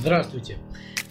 [0.00, 0.56] Здравствуйте!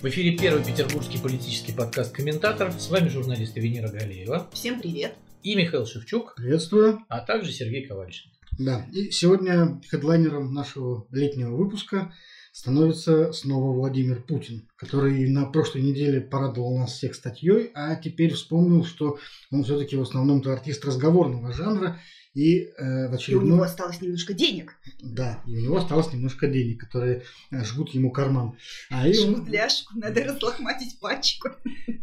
[0.02, 2.72] В эфире первый петербургский политический подкаст «Комментатор».
[2.72, 4.50] С вами журналист Венера Галеева.
[4.52, 5.14] Всем привет!
[5.44, 6.34] И Михаил Шевчук.
[6.36, 6.98] Приветствую.
[7.08, 8.32] А также Сергей Ковальчин.
[8.58, 12.12] Да, и сегодня хедлайнером нашего летнего выпуска
[12.52, 18.84] становится снова Владимир Путин, который на прошлой неделе порадовал нас всех статьей, а теперь вспомнил,
[18.84, 19.20] что
[19.52, 22.00] он все-таки в основном-то артист разговорного жанра,
[22.34, 23.48] и э, в очередной...
[23.48, 24.76] И у него осталось немножко денег.
[25.02, 28.58] Да, и у него осталось немножко денег, которые э, жгут ему карман.
[28.90, 29.48] А и Жгут он...
[29.48, 31.50] ляжку, надо разлохматить пачку.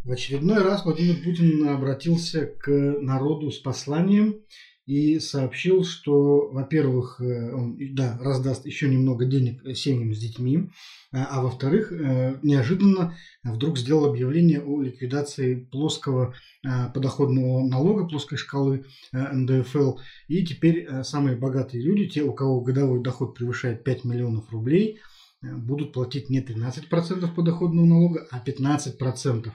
[0.04, 4.40] В очередной раз Владимир Путин обратился к народу с посланием,
[4.86, 10.70] и сообщил, что, во-первых, э, он да, раздаст еще немного денег семьям с детьми,
[11.12, 18.38] а, а во-вторых, э, неожиданно вдруг сделал объявление о ликвидации плоского э, подоходного налога, плоской
[18.38, 19.98] шкалы НДФЛ.
[20.28, 25.00] И теперь самые богатые люди, те, у кого годовой доход превышает 5 миллионов рублей,
[25.42, 29.50] будут платить не 13% подоходного налога, а 15%.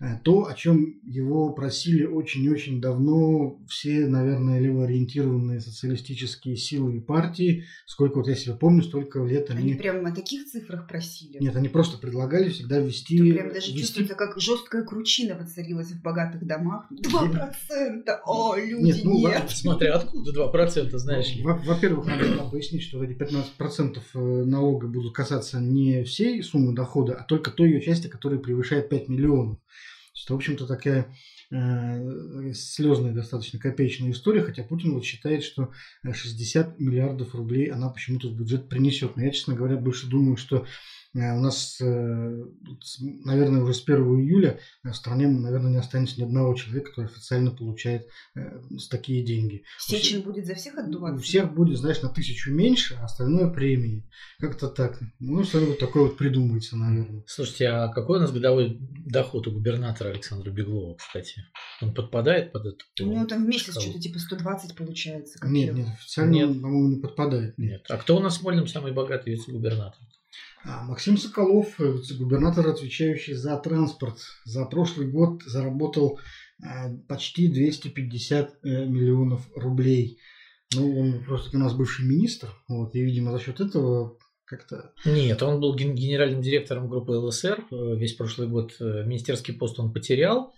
[0.00, 7.64] Э, то, о чем его просили очень-очень давно все, наверное, левоориентированные социалистические силы и партии.
[7.86, 9.72] Сколько вот я себя помню, столько лет они...
[9.72, 11.38] Они прямо о таких цифрах просили?
[11.38, 13.16] Нет, они просто предлагали всегда ввести...
[13.16, 13.80] Это прям даже ввести...
[13.80, 16.86] чувствуется, как жесткая кручина воцарилась в богатых домах.
[16.90, 18.20] Два процента!
[18.24, 19.04] О, люди, нет!
[19.04, 19.50] Ну, нет.
[19.50, 21.42] Смотря откуда два процента, знаешь ли.
[21.42, 27.24] Во-первых, надо пояснить, что эти 15% э, налога будут касаться не всей суммы дохода, а
[27.24, 29.58] только той ее части, которая превышает 5 миллионов
[30.14, 31.14] что, в общем-то, такая
[31.50, 35.70] э, слезная достаточно копеечная история, хотя Путин вот считает, что
[36.04, 39.16] 60 миллиардов рублей она почему-то в бюджет принесет.
[39.16, 42.44] Но я, честно говоря, больше думаю, что Э, у нас, э,
[43.24, 47.52] наверное, уже с 1 июля в стране, наверное, не останется ни одного человека, который официально
[47.52, 49.62] получает э, такие деньги.
[49.78, 51.16] Сечин всех, будет за всех отдуваться?
[51.16, 54.08] У всех будет, знаешь, на тысячу меньше, а остальное премии.
[54.40, 54.98] Как-то так.
[55.20, 57.22] Ну, что-нибудь такое вот придумается, наверное.
[57.28, 61.44] Слушайте, а какой у нас годовой доход у губернатора Александра Беглова, кстати?
[61.80, 62.84] Он подпадает под это?
[63.00, 65.38] У него там в месяц что-то типа 120 получается.
[65.46, 66.60] Нет, нет, официально нет.
[66.60, 67.56] по-моему, не подпадает.
[67.56, 67.70] Нет.
[67.70, 67.86] нет.
[67.88, 70.00] А кто у нас в Смольном самый богатый вице-губернатор?
[70.66, 76.18] А Максим Соколов, э, губернатор, отвечающий за транспорт, за прошлый год заработал
[76.62, 80.18] э, почти 250 э, миллионов рублей.
[80.74, 84.16] Ну, он просто у нас бывший министр, вот, и, видимо, за счет этого
[84.46, 84.92] как-то...
[85.04, 88.74] Нет, он был генеральным директором группы ЛСР весь прошлый год.
[88.80, 90.54] Министерский пост он потерял.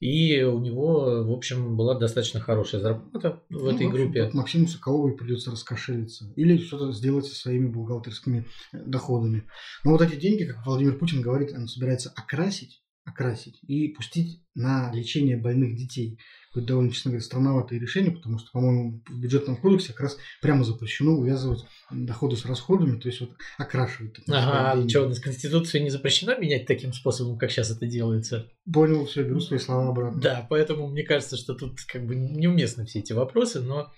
[0.00, 4.30] И у него, в общем, была достаточно хорошая зарплата в ну, этой в общем, группе.
[4.32, 6.32] Максиму Соколову придется раскошелиться.
[6.36, 9.48] Или что-то сделать со своими бухгалтерскими доходами.
[9.84, 14.92] Но вот эти деньги, как Владимир Путин говорит, он собирается окрасить, окрасить и пустить на
[14.92, 19.92] лечение больных детей какое довольно, честно говоря, странноватое решение, потому что, по-моему, в бюджетном кодексе
[19.92, 24.16] как раз прямо запрещено увязывать доходы с расходами, то есть вот окрашивать.
[24.28, 28.50] Ага, а что, у нас Конституция не запрещено менять таким способом, как сейчас это делается?
[28.72, 30.20] Понял, все, беру свои слова обратно.
[30.20, 33.92] Да, поэтому мне кажется, что тут как бы неуместны все эти вопросы, но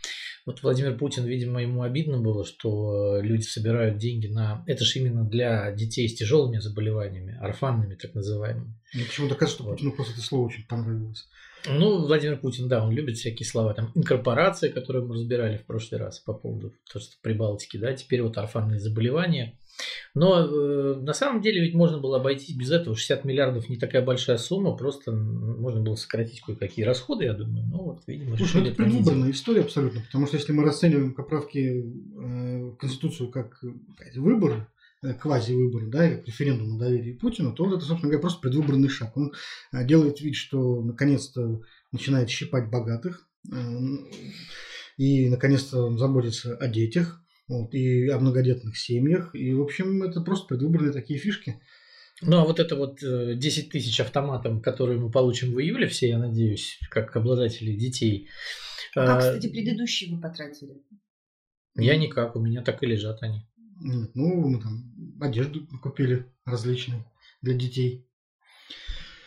[0.51, 4.65] вот Владимир Путин, видимо, ему обидно было, что люди собирают деньги на...
[4.67, 8.75] Это же именно для детей с тяжелыми заболеваниями, орфанными так называемыми.
[8.93, 11.29] Мне почему-то кажется, что Путину просто это слово очень понравилось.
[11.67, 13.75] Ну, Владимир Путин, да, он любит всякие слова.
[13.75, 18.23] Там инкорпорация, которую мы разбирали в прошлый раз по поводу то, что Прибалтики, да, теперь
[18.23, 19.59] вот орфанные заболевания.
[20.15, 22.97] Но э, на самом деле ведь можно было обойтись без этого.
[22.97, 27.67] 60 миллиардов не такая большая сумма, просто можно было сократить кое-какие расходы, я думаю.
[27.67, 31.59] Ну вот, видимо, Слушай, решили это предвыборная история абсолютно, потому что если мы расцениваем поправки
[31.59, 33.63] э, в Конституцию как
[34.17, 34.67] выборы,
[35.03, 38.91] Э, квази-выборы, да, как референдум о доверии Путину, то вот это, собственно говоря, просто предвыборный
[38.91, 39.17] шаг.
[39.17, 39.33] Он
[39.73, 43.57] э, делает вид, что наконец-то начинает щипать богатых э,
[44.99, 49.35] и наконец-то заботится о детях вот, и о многодетных семьях.
[49.35, 51.61] И, в общем, это просто предвыборные такие фишки.
[52.23, 56.19] Ну, а вот это вот 10 тысяч автоматом, которые мы получим в июле все, я
[56.19, 58.29] надеюсь, как обладатели детей.
[58.95, 60.83] А как, кстати, предыдущие вы потратили?
[61.77, 63.49] Я никак, у меня так и лежат они.
[63.81, 67.05] Нет, ну, мы там одежду купили различные
[67.41, 68.07] для детей.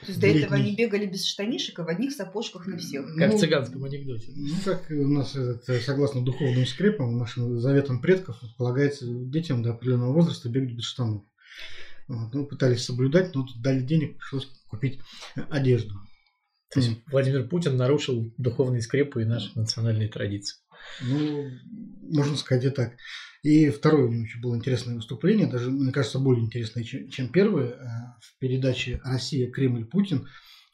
[0.05, 0.41] То есть до Летний.
[0.41, 3.05] этого они бегали без штанишек, а в одних сапожках на всех.
[3.17, 4.31] Как ну, в цыганском анекдоте.
[4.35, 10.13] Ну, как у нас, этот, согласно духовным скрепам, нашим заветам предков, полагается детям до определенного
[10.13, 11.23] возраста бегать без штанов.
[12.07, 15.00] Вот, ну, пытались соблюдать, но тут дали денег, пришлось купить
[15.50, 15.95] одежду.
[16.73, 17.00] То есть.
[17.07, 20.57] Владимир Путин нарушил духовные скрепы и наши национальные традиции.
[21.01, 21.50] Ну,
[22.01, 22.94] можно сказать и так.
[23.44, 27.27] И второе у него еще было интересное выступление, даже, мне кажется, более интересное, чем, чем
[27.27, 27.75] первое, э,
[28.21, 30.30] в передаче «Россия, Кремль, Путин».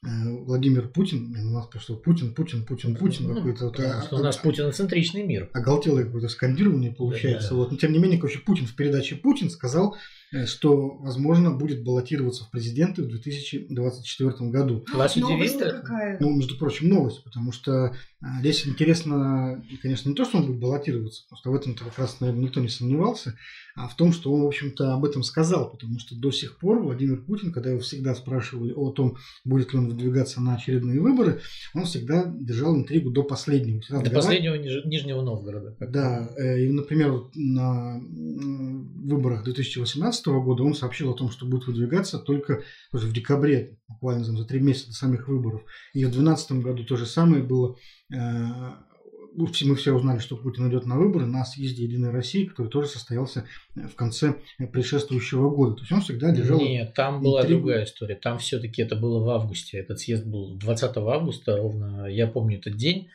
[0.06, 4.20] Э, Владимир Путин, у нас просто Путин, Путин, Путин, Путин, ну, какой-то вот, а, у
[4.20, 5.50] нас а, путиноцентричный мир.
[5.54, 7.50] Оголтелое какое-то скандирование получается.
[7.50, 7.60] Да, да.
[7.60, 7.72] Вот.
[7.72, 9.98] Но тем не менее, короче, Путин в передаче Путин сказал,
[10.46, 14.86] что, возможно, будет баллотироваться в президенты в 2024 году.
[14.94, 15.72] Вас удивило?
[15.72, 16.18] какая?
[16.20, 20.60] Ну, между прочим, новость, потому что а, здесь интересно, конечно, не то, что он будет
[20.60, 23.38] баллотироваться, потому что в этом-то как раз, наверное, никто не сомневался,
[23.76, 26.82] а в том, что он, в общем-то, об этом сказал, потому что до сих пор
[26.82, 29.16] Владимир Путин, когда его всегда спрашивали о том,
[29.46, 31.40] будет ли он выдвигаться на очередные выборы,
[31.74, 33.80] он всегда держал интригу до последнего.
[33.80, 35.78] Всегда До последнего Ниж- Нижнего Новгорода.
[35.80, 42.20] да, э, и, например, на выборах 2018 года он сообщил о том, что будет выдвигаться
[42.20, 45.62] только в декабре, буквально за три месяца до самих выборов.
[45.94, 47.76] И в 2012 году то же самое было.
[48.14, 48.74] Э,
[49.36, 53.46] Мы все узнали, что Путин идет на выборы на съезде Единой России, который тоже состоялся
[53.76, 55.76] э, в конце э, предшествующего года.
[55.76, 56.60] То есть он всегда держал...
[56.60, 57.62] Нет, там была интригу.
[57.62, 58.16] другая история.
[58.16, 59.78] Там все-таки это было в августе.
[59.78, 63.10] Этот съезд был 20 августа, ровно, я помню этот день.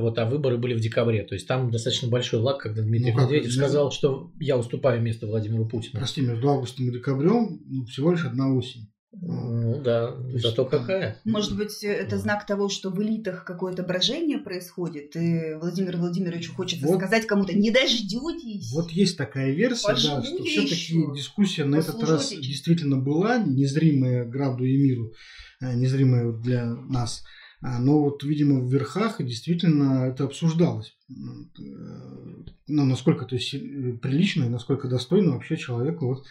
[0.00, 1.24] Вот, а выборы были в декабре.
[1.24, 4.56] То есть там достаточно большой лак, когда Дмитрий Ну, как, Медведев ну, сказал, что я
[4.58, 5.98] уступаю место Владимиру Путину.
[5.98, 8.88] Прости, между августом и декабрем ну, всего лишь одна осень.
[9.20, 10.78] Ну да, есть, зато да.
[10.78, 11.20] какая.
[11.24, 16.86] Может быть, это знак того, что в элитах какое-то брожение происходит, и Владимиру Владимировичу хочется
[16.86, 16.96] Вот.
[16.96, 18.72] сказать кому-то «не дождетесь».
[18.72, 24.24] Вот есть такая версия, да, что я все-таки дискуссия на этот раз действительно была, незримая
[24.24, 25.12] граду и миру,
[25.60, 27.22] э, незримая для нас.
[27.64, 30.94] А, Но вот, видимо, в верхах действительно это обсуждалось.
[31.08, 33.58] Ну, э, Ну, насколько то есть, э,
[34.02, 36.26] прилично и насколько достойно вообще человеку вот,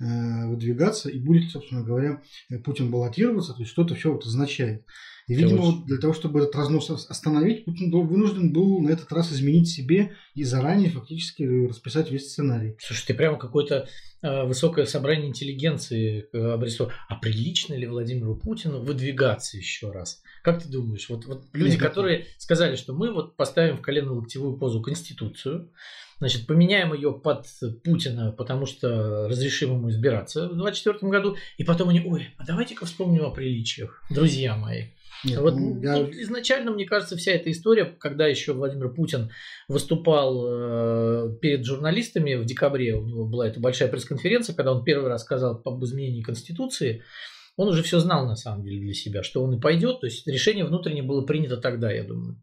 [0.00, 1.08] э, выдвигаться.
[1.08, 2.22] И будет, собственно говоря,
[2.64, 4.84] Путин баллотироваться, то есть что-то все вот означает.
[5.26, 8.80] И, Это видимо, вот для того, чтобы этот разнос ос- остановить, Путин был вынужден был
[8.80, 12.76] на этот раз изменить себе и заранее фактически расписать весь сценарий.
[12.78, 13.88] Слушай, ты прямо какое-то
[14.20, 16.92] э, высокое собрание интеллигенции э, обрисовал.
[17.08, 20.20] А прилично ли Владимиру Путину выдвигаться еще раз?
[20.44, 21.08] Как ты думаешь?
[21.08, 25.70] Вот, вот люди, Нет, которые сказали, что мы вот поставим в колено-локтевую позу Конституцию,
[26.18, 27.46] значит, поменяем ее под
[27.82, 32.84] Путина, потому что разрешим ему избираться в 2024 году, и потом они, ой, а давайте-ка
[32.84, 34.88] вспомним о приличиях, друзья мои.
[35.24, 39.30] Нет, Вот ну, я- тут изначально, мне кажется, вся эта история, когда еще Владимир Путин
[39.68, 45.08] выступал э, перед журналистами в декабре, у него была эта большая пресс-конференция, когда он первый
[45.08, 47.02] раз сказал об изменении Конституции,
[47.56, 50.26] он уже все знал на самом деле для себя, что он и пойдет, то есть
[50.26, 52.40] решение внутренне было принято тогда, я думаю.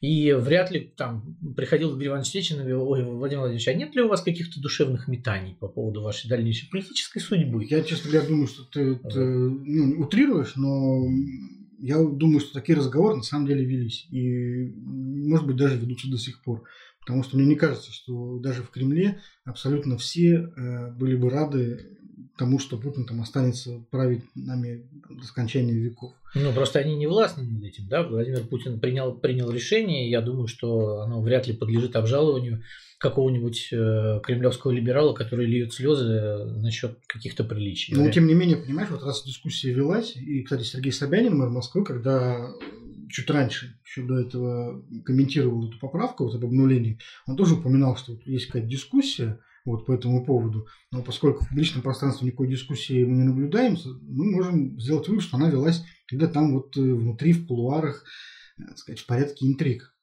[0.00, 3.94] И вряд ли там приходил Дмитрий Иванович Сечин и говорил, ой, Владимир Владимирович, а нет
[3.94, 7.66] ли у вас каких-то душевных метаний по поводу вашей дальнейшей политической судьбы?
[7.68, 11.06] Я, честно говоря, думаю, что ты это, ну, утрируешь, но
[11.78, 14.06] я думаю, что такие разговоры на самом деле велись.
[14.10, 16.64] И, может быть, даже ведутся до сих пор.
[17.00, 21.98] Потому что мне не кажется, что даже в Кремле абсолютно все э, были бы рады
[22.40, 26.14] тому, что Путин там останется править нами до скончания веков.
[26.34, 28.02] Ну, просто они не властны над этим, да?
[28.02, 32.62] Владимир Путин принял, принял решение, и я думаю, что оно вряд ли подлежит обжалованию
[32.96, 37.94] какого-нибудь э, кремлевского либерала, который льет слезы э, насчет каких-то приличий.
[37.94, 41.84] Но, тем не менее, понимаешь, вот раз дискуссия велась, и, кстати, Сергей Собянин, мэр Москвы,
[41.84, 42.50] когда
[43.10, 48.12] чуть раньше, еще до этого комментировал эту поправку, вот об обнулении, он тоже упоминал, что
[48.12, 53.04] вот есть какая-то дискуссия вот по этому поводу, но поскольку в публичном пространстве никакой дискуссии
[53.04, 57.32] мы не наблюдаем, мы можем сделать вывод, что она велась где-то там вот э, внутри,
[57.32, 58.04] в кулуарах,
[58.58, 59.94] э, так сказать, в порядке интриг.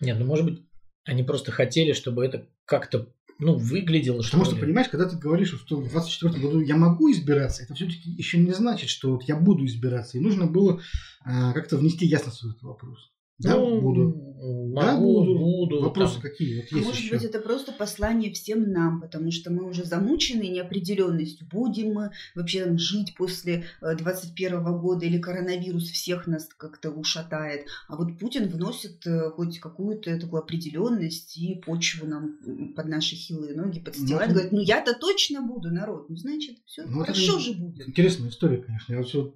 [0.00, 0.66] Нет, ну, может быть,
[1.04, 3.08] они просто хотели, чтобы это как-то,
[3.38, 4.62] ну, выглядело, Потому что что, ли.
[4.62, 8.52] понимаешь, когда ты говоришь, что в 2024 году я могу избираться, это все-таки еще не
[8.52, 10.18] значит, что вот я буду избираться.
[10.18, 10.80] И нужно было
[11.24, 13.12] а, как-то внести ясность в этот вопрос.
[13.38, 14.35] Да, Ну, буду.
[14.38, 15.38] Могу, Да, буду.
[15.38, 15.80] буду.
[15.82, 16.22] Вопросы там.
[16.22, 16.56] какие?
[16.60, 17.14] Вот А может еще.
[17.14, 21.46] быть, это просто послание всем нам, потому что мы уже замучены неопределенностью.
[21.50, 27.66] Будем мы вообще там жить после э, 21 года или коронавирус всех нас как-то ушатает.
[27.88, 32.36] А вот Путин вносит э, хоть какую-то такую определенность и почву нам
[32.74, 34.28] под наши хилые ноги подстилает.
[34.28, 36.10] Ну, Говорит, ну я-то точно буду, народ.
[36.10, 37.88] Ну, значит, все Ну, хорошо же будет.
[37.88, 38.92] Интересная история, конечно.
[38.92, 39.34] Я вот всё,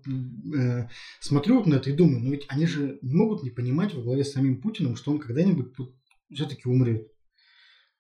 [0.54, 0.88] э,
[1.21, 4.02] смотрю вот на это и думаю, ну ведь они же не могут не понимать во
[4.02, 5.75] главе с самим Путиным, что он когда-нибудь
[6.32, 7.09] все-таки умрет.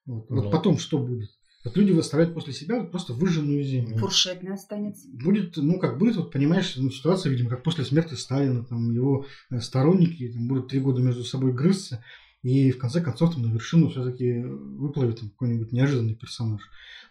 [0.06, 0.50] Вот, Вот Ну.
[0.50, 1.30] потом что будет?
[1.62, 3.98] Вот люди выставляют после себя вот просто выжженную землю.
[3.98, 5.06] Фуршет не останется.
[5.12, 9.26] будет, ну, как будет, вот, понимаешь, ну, ситуация, видимо, как после смерти Сталина, там, его
[9.50, 12.02] э, сторонники там, будут три года между собой грызться,
[12.42, 16.62] и в конце концов там на вершину все-таки выплывет какой-нибудь неожиданный персонаж.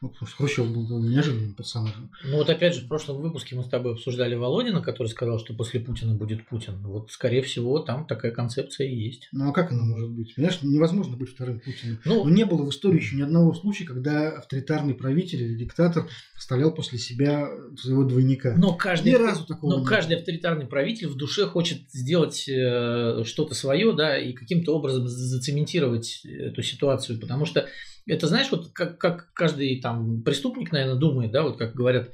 [0.01, 2.09] Вот, потому что Хрущев был довольно неожиданным персонажем.
[2.23, 5.53] Ну вот опять же, в прошлом выпуске мы с тобой обсуждали Володина, который сказал, что
[5.53, 6.81] после Путина будет Путин.
[6.83, 9.27] Вот, скорее всего, там такая концепция и есть.
[9.33, 10.33] Ну, а как она может быть?
[10.35, 11.99] Понимаешь, невозможно быть вторым Путиным.
[12.05, 16.07] Ну, Но не было в истории еще ни одного случая, когда авторитарный правитель или диктатор
[16.37, 18.55] оставлял после себя своего двойника.
[18.57, 23.23] но каждый, Ни разу такого но не каждый авторитарный правитель в душе хочет сделать э,
[23.25, 27.67] что-то свое, да, и каким-то образом зацементировать эту ситуацию, потому что
[28.05, 32.11] это, знаешь, вот как, как каждый там преступник, наверное, думает, да, вот как говорят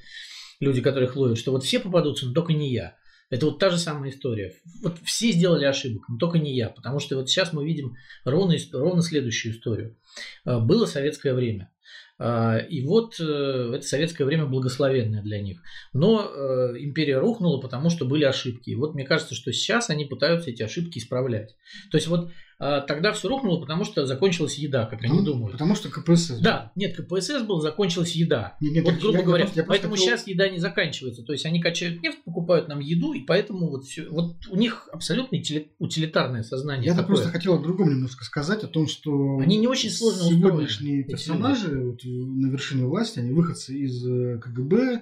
[0.60, 2.96] люди, которых ловят, что вот все попадутся, но только не я.
[3.30, 4.54] Это вот та же самая история.
[4.84, 6.70] Вот все сделали ошибок, но только не я.
[6.70, 9.98] Потому что вот сейчас мы видим ровно, ровно следующую историю.
[10.44, 11.72] А, было советское время.
[12.18, 15.62] А, и вот э, это советское время благословенное для них.
[15.92, 18.70] Но э, империя рухнула, потому что были ошибки.
[18.70, 21.56] И вот мне кажется, что сейчас они пытаются эти ошибки исправлять.
[21.92, 25.52] То есть вот тогда все рухнуло, потому что закончилась еда, как потому, они думают.
[25.54, 26.40] Потому что КПСС.
[26.40, 28.58] Да, нет, КПСС был, закончилась еда.
[28.62, 30.08] Нет, нет, вот, грубо я, говоря, я, я поэтому хотел...
[30.08, 31.24] сейчас еда не заканчивается.
[31.24, 34.08] То есть они качают нефть, покупают нам еду, и поэтому вот все.
[34.10, 35.38] Вот у них абсолютно
[35.80, 36.94] утилитарное сознание.
[36.94, 41.04] Я просто хотел о другом немножко сказать, о том, что они не очень сложно сегодняшние
[41.04, 45.02] персонажи вот, на вершине власти, они выходцы из э, КГБ,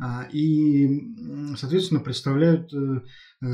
[0.00, 0.88] а, и,
[1.56, 3.00] соответственно, представляют э, э,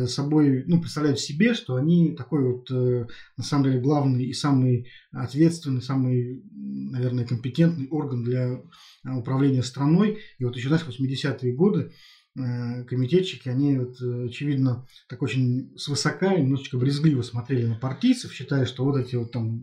[0.06, 3.06] собой, ну, представляют себе, что они такой вот, э,
[3.36, 8.62] на самом деле, главный и самый ответственный, самый, наверное, компетентный орган для
[9.04, 10.18] управления страной.
[10.38, 11.92] И вот еще, знаешь, 80-е годы
[12.36, 18.84] комитетчики, они, вот, очевидно, так очень свысока и немножечко брезгливо смотрели на партийцев, считая, что
[18.84, 19.60] вот эти вот там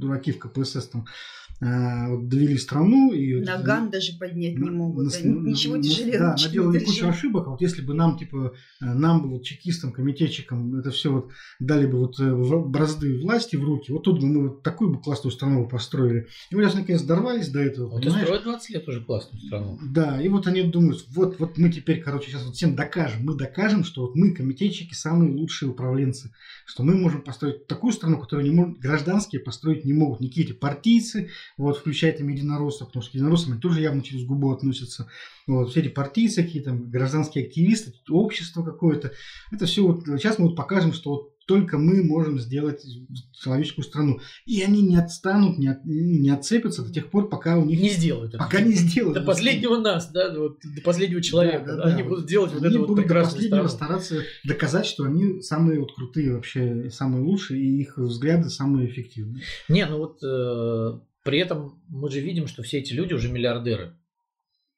[0.00, 3.12] дураки в КПСС там Э, вот, довели страну.
[3.12, 5.06] И, Наган вот, даже поднять не могут.
[5.06, 6.18] На, на, ничего на, тяжелее.
[6.18, 7.46] Да, наделали кучу ошибок.
[7.46, 11.30] А вот если бы нам, типа, э, нам бы вот чекистам, комитетчикам это все вот
[11.58, 15.00] дали бы вот э, бразды власти в руки, вот тут бы мы вот такую бы
[15.00, 16.28] классную страну построили.
[16.50, 17.88] И мы сейчас наконец дорвались до этого.
[17.88, 18.24] Вот понимаешь?
[18.24, 19.78] строят 20 лет уже классную страну.
[19.82, 23.34] Да, и вот они думают, вот, вот мы теперь, короче, сейчас вот всем докажем, мы
[23.34, 26.32] докажем, что вот мы, комитетчики, самые лучшие управленцы,
[26.66, 30.52] что мы можем построить такую страну, которую не могут, гражданские построить не могут, никакие эти
[30.54, 35.08] партийцы, вот, включая там единороссов, потому что к единороссам тоже явно через губу относятся,
[35.46, 39.12] вот, все эти партийцы какие там, гражданские активисты, общество какое-то,
[39.50, 42.84] это все вот, сейчас мы вот покажем, что вот только мы можем сделать
[43.32, 44.20] человеческую страну.
[44.44, 47.80] И они не отстанут, не, от, не отцепятся до тех пор, пока у них...
[47.80, 48.36] Не сделают.
[48.36, 49.18] Пока не сделают.
[49.18, 51.64] До последнего нас, да, вот, до последнего человека.
[51.64, 52.08] Да, да, они да.
[52.10, 53.98] будут делать они вот это вот прекрасную последнего страну.
[54.00, 59.42] стараться доказать, что они самые вот крутые вообще, самые лучшие, и их взгляды самые эффективные.
[59.70, 63.98] Не, ну вот э, при этом мы же видим, что все эти люди уже миллиардеры.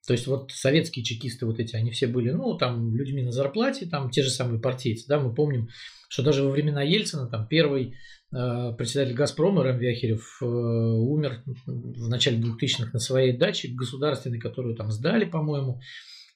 [0.05, 3.87] То есть вот советские чекисты вот эти, они все были, ну, там, людьми на зарплате,
[3.87, 5.69] там, те же самые партийцы, да, мы помним,
[6.09, 7.95] что даже во времена Ельцина, там, первый
[8.33, 14.75] э, председатель «Газпрома» Рэм Вяхерев э, умер в начале 2000-х на своей даче государственной, которую
[14.75, 15.81] там сдали, по-моему,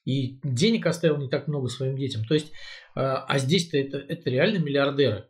[0.05, 2.23] и денег оставил не так много своим детям.
[2.23, 5.27] То есть, э, а здесь-то это, это реально миллиардеры.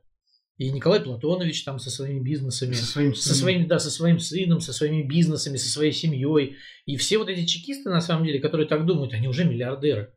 [0.58, 4.62] И Николай Платонович там со своими бизнесами, со своим, со своим, да, со своим сыном,
[4.62, 6.56] со своими бизнесами, со своей семьей.
[6.86, 10.14] И все вот эти чекисты, на самом деле, которые так думают, они уже миллиардеры.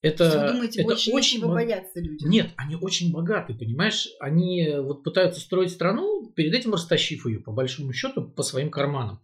[0.00, 2.24] Это, Вы думаете, это очень, очень боятся люди?
[2.24, 4.08] Нет, они очень богаты, понимаешь?
[4.20, 9.20] Они вот пытаются строить страну, перед этим растащив ее, по большому счету, по своим карманам.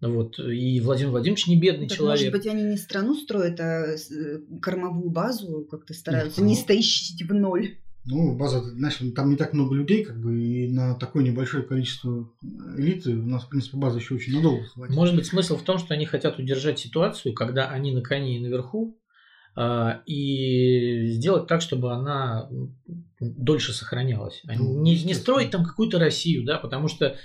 [0.00, 0.38] Вот.
[0.38, 2.32] И Владимир Владимирович не бедный так, человек.
[2.32, 7.32] Может быть, они не страну строят, а э, кормовую базу как-то стараются не стоящить в
[7.32, 7.78] ноль.
[8.06, 12.30] Ну, база, знаешь, там не так много людей, как бы, и на такое небольшое количество
[12.76, 14.94] элиты у нас, в принципе, база еще очень надолго хватит.
[14.94, 18.42] Может быть, смысл в том, что они хотят удержать ситуацию, когда они на коне и
[18.42, 18.98] наверху,
[19.56, 22.50] а, и сделать так, чтобы она
[23.20, 24.42] дольше сохранялась.
[24.44, 27.16] Ну, не, не строить там какую-то Россию, да, потому что Э,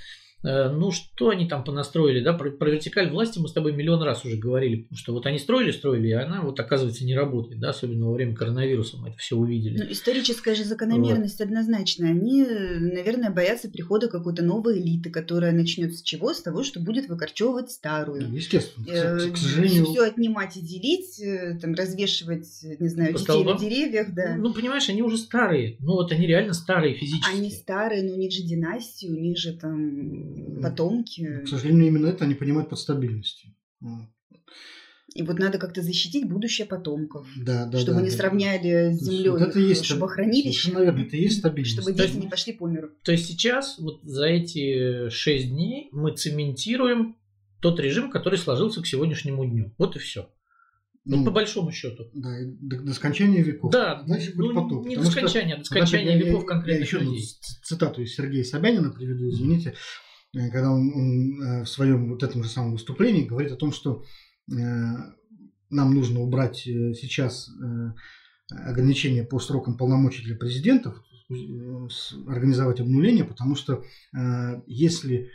[0.44, 4.26] ну, что они там понастроили, да, про, про вертикаль власти мы с тобой миллион раз
[4.26, 8.08] уже говорили, что вот они строили, строили, и она вот оказывается не работает, да, особенно
[8.08, 9.78] во время коронавируса мы это все увидели.
[9.78, 11.46] Ну, историческая же закономерность вот.
[11.46, 12.08] однозначно.
[12.08, 16.34] Они, наверное, боятся прихода какой-то новой элиты, которая начнет с чего?
[16.34, 18.30] С того, что будет выкорчевывать старую.
[18.30, 18.86] Ну, естественно.
[18.86, 19.86] К, к сожалению.
[19.86, 22.48] Все отнимать и делить, э, там, развешивать,
[22.80, 23.56] не знаю, По детей столбам?
[23.56, 24.36] на деревьях, да.
[24.38, 25.78] Ну, ну, понимаешь, они уже старые.
[25.80, 27.36] Ну, вот они реально старые физически.
[27.36, 30.29] Они старые, но у них же династии, у них же там
[30.62, 31.44] потомки.
[31.44, 33.54] К сожалению, именно это они понимают под стабильностью.
[35.16, 37.28] И вот надо как-то защитить будущее потомков.
[37.36, 38.16] Да, да, чтобы да, не да.
[38.16, 40.72] сравняли с землей, вот это есть, чтобы хранилище.
[40.72, 41.82] Наверное, это и есть стабильность.
[41.82, 42.92] Чтобы дети не пошли по миру.
[43.04, 47.18] То есть сейчас, вот за эти шесть дней, мы цементируем
[47.60, 49.74] тот режим, который сложился к сегодняшнему дню.
[49.78, 50.30] Вот и все.
[51.06, 52.10] Ну, ну, по большому счету.
[52.14, 52.30] Да,
[52.62, 53.72] до, до скончания веков.
[53.72, 54.86] Да, Дальше ну, потоп.
[54.86, 56.82] не до скончания, а до скончания веков конкретно.
[56.82, 57.26] Я еще людей.
[57.64, 59.70] цитату из Сергея Собянина приведу, извините.
[59.70, 59.74] Э,
[60.34, 64.04] когда он, он э, в своем вот этом же самом выступлении говорит о том, что
[64.52, 67.50] э, нам нужно убрать сейчас
[68.50, 71.04] ограничения по срокам полномочий для президентов,
[72.26, 73.84] организовать обнуление, потому что
[74.66, 75.30] если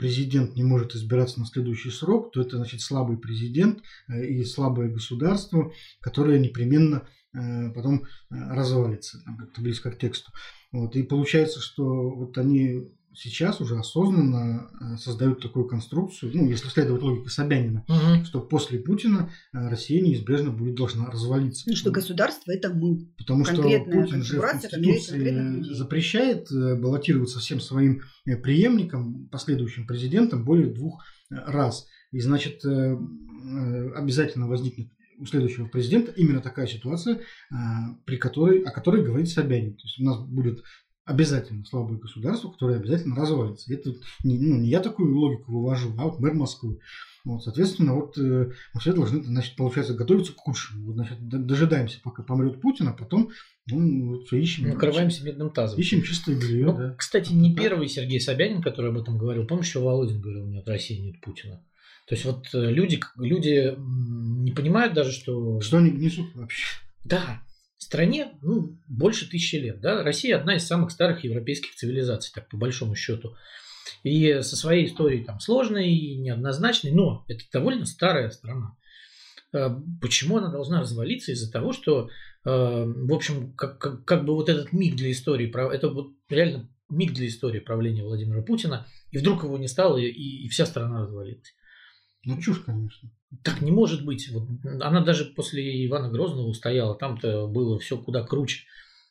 [0.00, 3.78] президент не может избираться на следующий срок, то это значит слабый президент
[4.12, 10.32] и слабое государство, которое непременно потом развалится, там как-то близко к тексту.
[10.72, 10.96] Вот.
[10.96, 17.02] И получается, что вот они сейчас уже осознанно э, создают такую конструкцию, ну, если следовать
[17.02, 18.24] логике Собянина, Мгм.
[18.24, 21.68] что после Путина э, Россия неизбежно будет должна развалиться.
[21.68, 23.08] Ну, что государство это мы.
[23.18, 30.44] Потому что конкретная Путин же в Конституции запрещает э, баллотироваться всем своим преемникам, последующим президентам
[30.44, 31.86] более двух раз.
[32.12, 37.20] И значит, обязательно возникнет у следующего президента именно такая ситуация,
[38.04, 39.74] при которой, о которой говорит Собянин.
[39.74, 40.62] То есть у нас будет
[41.10, 43.72] обязательно слабое государство, которое обязательно развалится.
[43.72, 43.90] Это
[44.22, 46.78] не, ну, не я такую логику вывожу, а вот мэр Москвы.
[47.24, 50.86] Вот, соответственно, вот э, мы все должны, значит, получается, готовиться к худшему.
[50.86, 53.30] Вот, значит, дожидаемся, пока помрет Путин, а потом
[53.66, 55.78] ну, вот, всё ищем, Накрываемся медным тазом.
[55.78, 56.66] ищем чистое белье.
[56.66, 56.94] Ну, да.
[56.96, 57.62] Кстати, не Да.
[57.62, 59.46] первый Сергей Собянин, который об этом говорил.
[59.46, 61.62] Помнишь, еще Володин говорил, нет России, нет Путина.
[62.06, 65.60] То есть вот э, люди, люди не понимают даже, что...
[65.60, 66.64] Что они несут вообще?
[67.04, 67.42] Да,
[67.82, 69.80] стране ну, больше тысячи лет.
[69.80, 70.02] Да?
[70.02, 73.34] Россия одна из самых старых европейских цивилизаций, так по большому счету.
[74.02, 78.76] И со своей историей там сложной и неоднозначной, но это довольно старая страна.
[79.52, 79.70] Э,
[80.00, 82.08] Почему она должна развалиться из-за того, что, э,
[82.44, 87.12] в общем, как, как, как бы вот этот миг для истории, это вот реально миг
[87.12, 91.54] для истории правления Владимира Путина, и вдруг его не стало, и, и вся страна развалилась.
[92.24, 93.10] Ну, чушь, конечно.
[93.42, 94.28] Так не может быть.
[94.30, 94.48] Вот
[94.80, 96.96] она даже после Ивана Грозного устояла.
[96.96, 98.64] Там-то было все куда круче.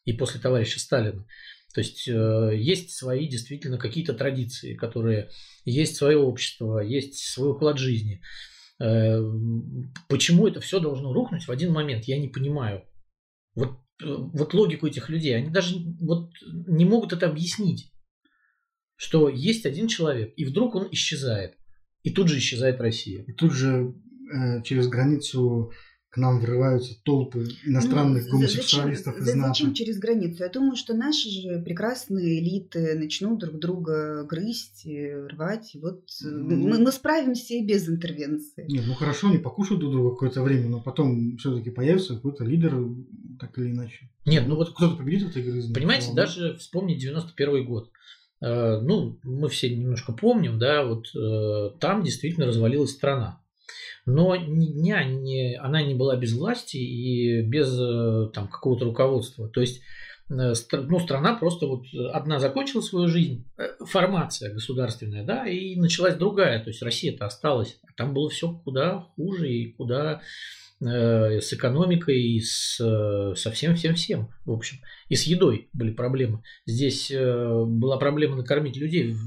[0.06, 1.26] И после товарища Сталина.
[1.74, 5.30] То есть э, есть свои действительно какие-то традиции, которые
[5.66, 8.22] есть свое общество, есть свой уклад жизни.
[8.80, 9.20] Э,
[10.08, 12.86] почему это все должно рухнуть в один момент, я не понимаю.
[13.54, 16.32] Вот, э, вот логику этих людей, они даже вот
[16.68, 17.92] не могут это объяснить,
[18.96, 21.56] что есть один человек, и вдруг он исчезает,
[22.04, 23.24] и тут же исчезает Россия.
[23.24, 23.94] И тут же
[24.34, 25.72] э, через границу
[26.10, 29.48] к нам врываются толпы иностранных Ну, гомосексуалистов зачем, из НАТО.
[29.50, 30.44] Зачем через границу?
[30.44, 35.76] Я думаю, что наши же прекрасные элиты начнут друг друга грызть, и рвать.
[35.76, 36.68] И вот э, Ну.
[36.68, 38.66] мы, мы справимся и без интервенции.
[38.68, 42.76] Нет, ну хорошо, они покушают друг друга какое-то время, но потом все-таки появится какой-то лидер,
[43.40, 44.10] так или иначе.
[44.26, 45.76] Нет, ну вот Кто-то победит в этой грызне.
[45.76, 47.92] Понимаете, даже вспомнить 91 год.
[48.42, 53.42] Э, Ну, мы все немножко помним, да, вот э, там действительно развалилась страна.
[54.06, 59.50] Но ни дня не, она не была без власти и без э, там, какого-то руководства.
[59.50, 59.82] То есть,
[60.30, 63.48] ну, страна просто вот одна закончила свою жизнь,
[63.80, 66.64] формация государственная, да, и началась другая.
[66.64, 67.80] То есть Россия-то осталась.
[67.84, 70.22] А Там было все куда хуже и куда
[70.82, 74.78] с экономикой, и с, э, со всем всем всем, в общем.
[75.10, 76.42] И с едой были проблемы.
[76.66, 79.20] Здесь э, была проблема накормить людей в,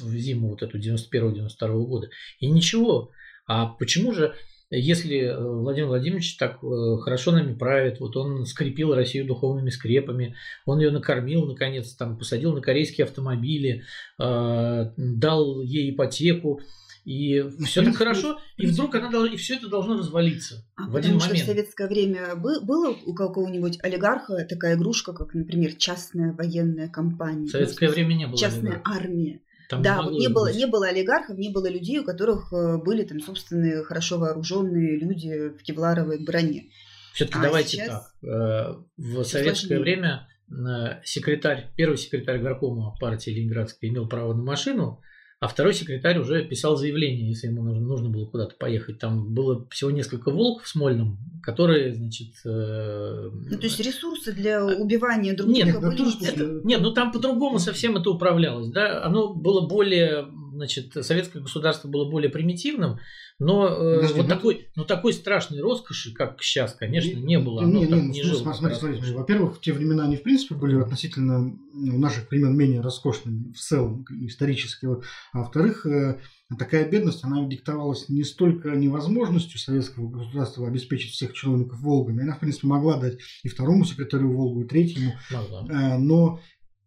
[0.00, 2.08] в зиму вот эту 91-92 года.
[2.40, 3.10] И ничего.
[3.46, 4.34] А почему же,
[4.70, 10.36] если э, Владимир Владимирович так э, хорошо нами правит, вот он скрепил Россию духовными скрепами,
[10.64, 13.84] он ее накормил, наконец, там, посадил на корейские автомобили,
[14.18, 16.60] э, дал ей ипотеку,
[17.04, 20.88] и Ну, все так хорошо, и вдруг она должна, и все это должно развалиться А
[20.88, 21.44] в один потому что момент.
[21.44, 27.46] в советское время бы- было у какого-нибудь олигарха такая игрушка, как, например, частная военная компания.
[27.46, 28.36] В советское Ну, время не было.
[28.38, 28.96] Частная олигархов.
[28.96, 29.40] армия.
[29.68, 30.56] Там да, могло вот не было, быть.
[30.56, 35.48] не было олигархов, не было людей, у которых э, были там собственные хорошо вооруженные люди
[35.58, 36.66] в кевларовой броне.
[37.14, 38.28] Все-таки А давайте сейчас так.
[38.28, 39.80] Э, В советское сложнее.
[39.80, 45.00] время э, секретарь, первый секретарь горкома партии Ленинградской имел право на машину,
[45.44, 48.98] а второй секретарь уже писал заявление, если ему нужно, нужно было куда-то поехать.
[48.98, 52.28] Там было всего несколько волк в Смольном, которые, значит...
[52.46, 56.32] э, Ну, то есть ресурсы для убивания друг Нет, друга да были тоже не те.
[56.32, 59.04] это- Нет, ну там по-другому совсем это управлялось, да.
[59.04, 62.98] Оно было более, значит, советское государство было более примитивным,
[63.38, 67.62] но э, Подожди, вот ну- такой, но такой страшной роскоши, как сейчас, конечно, не было.
[67.62, 69.14] Оно Не, не, ну, не смотри, жило смотри, смотри, смотри.
[69.14, 73.58] Во-первых, в те времена они, в принципе, были относительно ну, наших времен менее роскошными в
[73.58, 74.86] целом, исторически.
[74.86, 75.04] Вот.
[75.32, 76.20] А во-вторых, э,
[76.58, 82.40] такая бедность, она диктовалась не столько невозможностью советского государства обеспечить всех чиновников Волгами, она, в
[82.40, 85.66] принципе, могла дать и второму секретарю Волгу, и третьему, Могла.
[85.68, 86.40] Э, но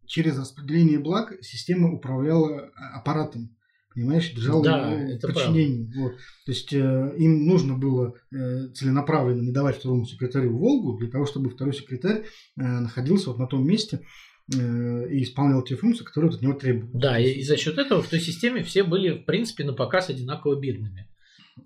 [0.08, 3.56] через распределение благ система управляла а, аппаратом.
[3.98, 5.92] Понимаешь, держала Да, его в подчинении.
[5.98, 6.12] Вот.
[6.46, 11.26] То есть э, им нужно было э, целенаправленно не давать второму секретарю Волгу для того,
[11.26, 14.02] чтобы второй секретарь э, находился вот на том месте
[14.54, 17.02] э, и исполнял те функции, которые от него требовались.
[17.02, 20.12] Да, и, и за счет этого в той системе все были, в принципе, на показ
[20.12, 21.10] одинаково бедными.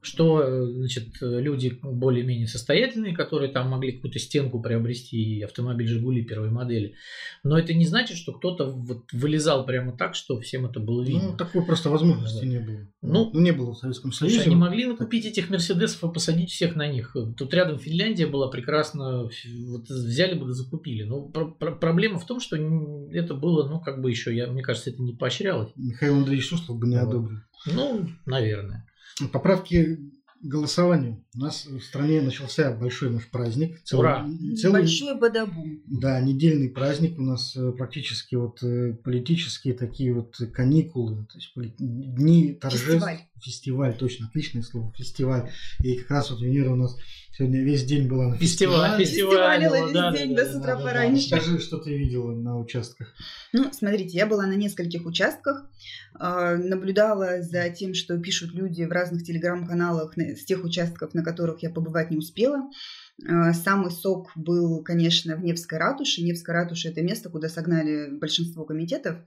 [0.01, 6.23] Что э, значит, люди более-менее состоятельные, которые там могли какую-то стенку приобрести и автомобиль «Жигули»
[6.23, 6.95] первой модели.
[7.43, 11.31] Но это не значит, что кто-то вот вылезал прямо так, что всем это было видно.
[11.31, 12.47] Ну, такой просто возможности Да.
[12.47, 12.87] не было.
[13.01, 14.45] Ну, Ну, не было в Советском Слушай, Союзе.
[14.47, 17.15] они могли купить этих Мерседесов и посадить всех на них.
[17.37, 21.03] Тут рядом Финляндия была прекрасно, вот взяли бы да закупили.
[21.03, 22.55] Но пр- пр- проблема в том, что
[23.11, 25.69] это было, ну, как бы еще, я, мне кажется, это не поощрялось.
[25.75, 27.07] Михаил Андреевич Суслов бы не Вот.
[27.09, 27.39] одобрил.
[27.65, 28.85] Ну, наверное.
[29.29, 29.99] Поправки
[30.41, 31.23] голосованию.
[31.35, 33.79] У нас в стране начался большой наш праздник.
[33.93, 34.27] Ура!
[34.57, 35.81] целый- Большой бадабум.
[35.85, 41.53] Да, недельный праздник у нас э, практически вот э, политические такие вот каникулы, то есть
[41.77, 42.87] дни торжеств.
[42.87, 43.19] Фестиваль.
[43.41, 45.49] Фестиваль, точно, отличное слово, фестиваль.
[45.83, 46.95] И как раз вот Венера у нас
[47.37, 49.05] сегодня весь день была на Фестиваль, фестивале.
[49.05, 49.59] фестиваль.
[49.61, 51.27] Фестивалила весь да, день да, до да, с утра да, да, пораньше.
[51.27, 53.13] Скажи, что ты видела на участках.
[53.53, 55.65] Ну, смотрите, я была на нескольких участках,
[56.19, 61.23] э, наблюдала за тем, что пишут люди в разных телеграм-каналах на- с тех участков, на
[61.23, 62.69] которых я побывать не успела.
[63.27, 66.23] Э, Самый сок был, конечно, в Невской ратуше.
[66.23, 69.17] Невская ратуша– это место, куда согнали большинство комитетов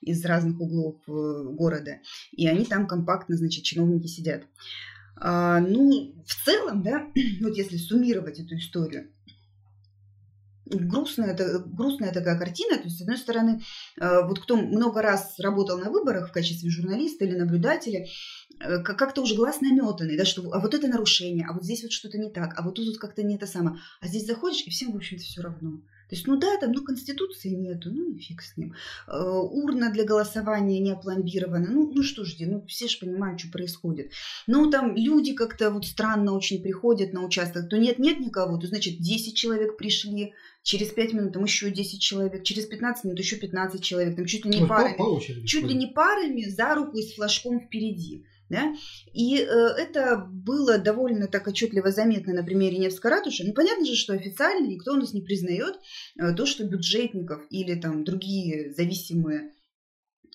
[0.00, 1.98] из разных углов э, города.
[2.32, 4.44] И они там компактно, значит, чиновники сидят.
[5.16, 7.06] А, Ну, в целом, да,
[7.42, 9.10] вот если суммировать эту историю,
[10.66, 11.36] грустная,
[11.66, 12.76] грустная такая картина.
[12.76, 13.60] То есть, с одной стороны,
[14.00, 18.06] э, вот кто много раз работал на выборах в качестве журналиста или наблюдателя,
[18.60, 21.82] э, как- как-то уже глаз наметанный, да, что а вот это нарушение, а вот здесь
[21.82, 23.78] вот что-то не так, а вот тут вот как-то не это самое.
[24.00, 25.80] А здесь заходишь, и всем, в общем-то, все равно.
[26.10, 28.74] То есть, ну да, там, ну, конституции нету, ну и фиг с ним.
[29.06, 31.68] Э, Урна для голосования не опломбирована.
[31.70, 34.10] Ну, ну что ж, ну все же понимают, что происходит.
[34.48, 37.68] Ну, там люди как-то вот странно очень приходят на участок.
[37.68, 42.42] То нет-нет никого, то значит 10 человек пришли, через 5 минут там еще 10 человек,
[42.42, 45.46] через 15 минут еще 15 человек, там чуть ли не по, парами по очереди.
[45.46, 48.26] чуть ли не парами за руку и с флажком впереди.
[48.50, 48.74] Да?
[49.12, 53.44] И э, это было довольно так отчетливо заметно на примере Невской ратуши.
[53.46, 55.76] Ну, понятно же, что официально никто у нас не признает
[56.18, 59.54] э, то, что бюджетников или там другие зависимые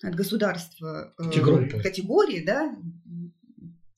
[0.02, 1.82] от государства э, Категории.
[1.82, 2.74] категории да,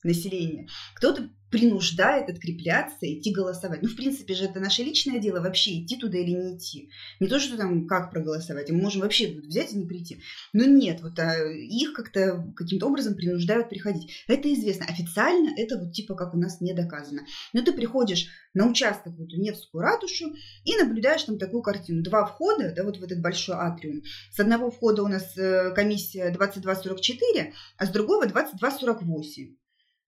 [0.03, 3.81] населения, кто-то принуждает открепляться, идти голосовать.
[3.81, 6.89] Ну, в принципе же, это наше личное дело вообще идти туда или не идти.
[7.19, 10.21] Не то, что там как проголосовать, мы можем вообще вот взять и не прийти.
[10.53, 14.23] Но нет, вот а, их как-то каким-то образом принуждают приходить.
[14.27, 14.85] Это известно.
[14.85, 17.21] Официально это вот типа как у нас не доказано.
[17.53, 20.33] Но ты приходишь на участок в эту Невскую ратушу
[20.65, 22.03] и наблюдаешь там такую картину.
[22.03, 24.01] Два входа, да, вот в этот большой атриум.
[24.31, 29.58] С одного входа у нас э, комиссия 2244, а с другого 2248.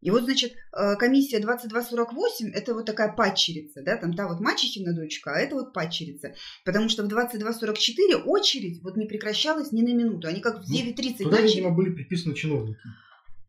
[0.01, 4.93] И вот, значит, э, комиссия 2248– это вот такая падчерица, да, там та вот мачехина
[4.93, 6.33] дочка, а это вот падчерица.
[6.65, 10.27] Потому что в 2244 очередь вот не прекращалась ни на минуту.
[10.27, 12.79] Они как в Ну, 9.30 Туда, начали, видимо, были приписаны чиновники.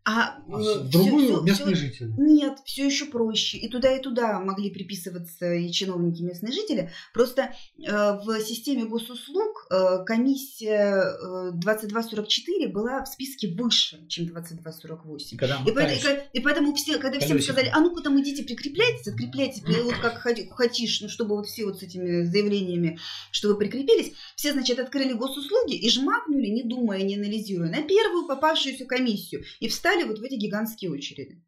[0.05, 2.13] А, А э, в другую всё- местные всё- жители.
[2.19, 3.59] нет, все еще проще.
[3.59, 6.91] И туда, и туда могли приписываться и чиновники, и местные жители.
[7.15, 15.37] Просто э, в системе госуслуг э, комиссия э, 2244 была в списке выше, чем 2248.
[15.37, 17.53] Когда И, поэтому- и и поэтому все, когда всем Колесико.
[17.53, 21.79] сказали, а ну-ка там идите, прикрепляйтесь, открепляйтесь, вот как хотишь, ну, чтобы вот все вот
[21.79, 22.99] с этими заявлениями,
[23.31, 28.27] что вы прикрепились, все, значит, открыли госуслуги и жмакнули, не думая, не анализируя, на первую
[28.27, 31.43] попавшуюся комиссию и встали вот в эти гигантские очереди.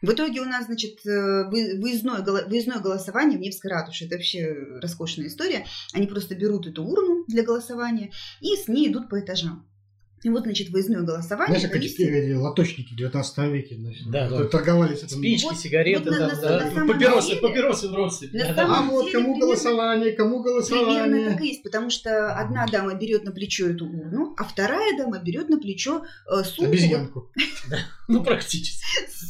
[0.00, 4.04] В итоге у нас, значит, э, вы- выездное, выездное голосование в Невской ратуше.
[4.04, 5.66] Это вообще роскошная история.
[5.92, 9.68] Они просто берут эту урну для голосования и с ней идут по этажам.
[10.22, 11.58] И вот, значит, выездное голосование.
[11.58, 11.88] Знаешь, как эти
[12.92, 14.44] в 19 веке, значит, Да, да.
[14.44, 15.18] торговались этим.
[15.18, 16.70] Спички, Вот- сигареты, вот на- да, на- да.
[16.70, 18.28] на папиросы, деле- папиросы в родстве.
[18.32, 18.78] На Да, да.
[18.78, 21.30] А вот деле, кому примерно- голосование, кому Примерно голосование.
[21.30, 25.18] так и есть, потому что одна дама берет на плечо эту урну, а вторая дама
[25.22, 27.30] берет на плечо э, сумку, Обезьянку.
[28.08, 28.82] Ну, практически.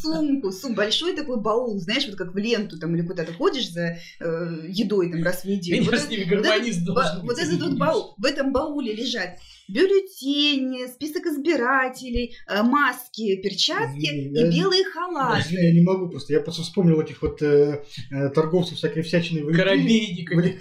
[0.02, 3.98] сумку, сум, большой такой баул, знаешь, вот как в ленту там или куда-то ходишь за
[4.20, 5.80] э, едой там раз в неделю.
[5.80, 9.30] Меня Вот с ними гармонист должен Вот этот вот баул, в этом бауле лежат
[9.68, 15.42] бюллетени, список избирателей, э, маски, перчатки Извини, и я- белые халаты.
[15.48, 16.32] Извини, я не могу просто.
[16.32, 19.54] Я просто вспомнил этих вот э, э, торговцев всякой всячиной в.
[19.56, 19.64] Да,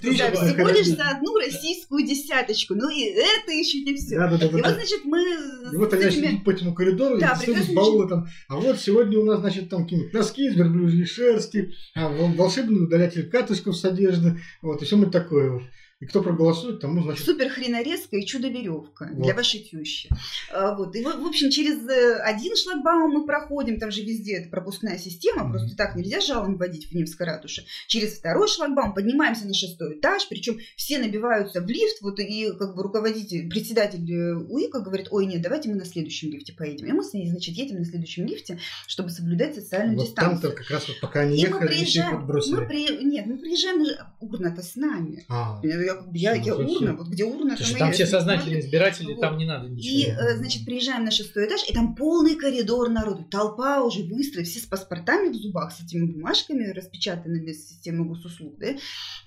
[0.01, 0.95] Ты же всего лишь карабин.
[0.97, 2.75] за одну российскую десяточку.
[2.75, 4.17] Ну и это еще не все.
[4.17, 4.73] Да, да, да, И да, вот, да.
[4.73, 6.41] значит, мы И вот они этими...
[6.43, 8.27] по этому коридору Да, и прекрасно баула там.
[8.47, 12.83] А вот сегодня у нас, значит, там какие-нибудь носки из верблюжьей шерсти, а, вол- волшебный
[12.83, 15.63] удалятель катышков с одежды, вот, и все мы такое вот.
[15.99, 17.25] И кто проголосует, тому, значит...
[17.25, 19.23] Супер хренорезка и чудо-веревка вот.
[19.23, 20.09] для вашей тещи.
[20.53, 20.95] А, вот.
[20.95, 25.41] И, в общем, через э, один шлагбаум мы проходим, там же везде это пропускная система,
[25.41, 25.51] mm-hmm.
[25.51, 27.65] просто так нельзя жалом вводить в Невской ратуше.
[27.87, 32.75] Через второй шлагбаум поднимаемся на шестой этаж, причем все набиваются в лифт, вот и как
[32.75, 36.85] бы руководитель, председатель э, УИКа говорит, ой, нет, давайте мы на следующем лифте поедем.
[36.85, 40.41] И мы с ней, значит, едем на следующем лифте, чтобы соблюдать социальную вот дистанцию.
[40.41, 43.03] Там-то как раз вот пока они и ехали, мы приезжаем, мы при...
[43.03, 43.83] Нет, мы приезжаем,
[44.19, 45.25] урна-то с нами.
[45.27, 49.21] А я, я, я урна, вот где урна, Слушай, там, там все сознательные избиратели, вот.
[49.21, 49.95] там не надо ничего.
[49.95, 54.43] И, э, значит, приезжаем на шестой этаж, и там полный коридор народу, толпа уже быстро,
[54.43, 58.75] все с паспортами в зубах, с этими бумажками, распечатанными с системы госуслуг, да,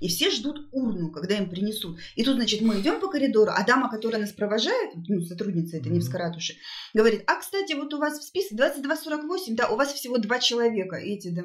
[0.00, 1.98] и все ждут урну, когда им принесут.
[2.16, 5.90] И тут, значит, мы идем по коридору, а дама, которая нас провожает, ну, сотрудница этой
[5.90, 6.54] Невской ратуши,
[6.94, 10.96] говорит, а, кстати, вот у вас в списке 2248, да, у вас всего два человека.
[10.96, 11.42] И эти, да,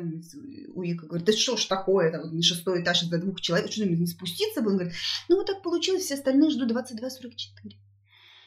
[0.73, 3.85] УИКа говорят, да что ж такое, это вот на шестой этаж из-за двух человек, что
[3.85, 4.61] не спуститься?
[4.61, 4.93] Он говорит,
[5.29, 7.75] ну, вот так получилось, все остальные ждут 22.44.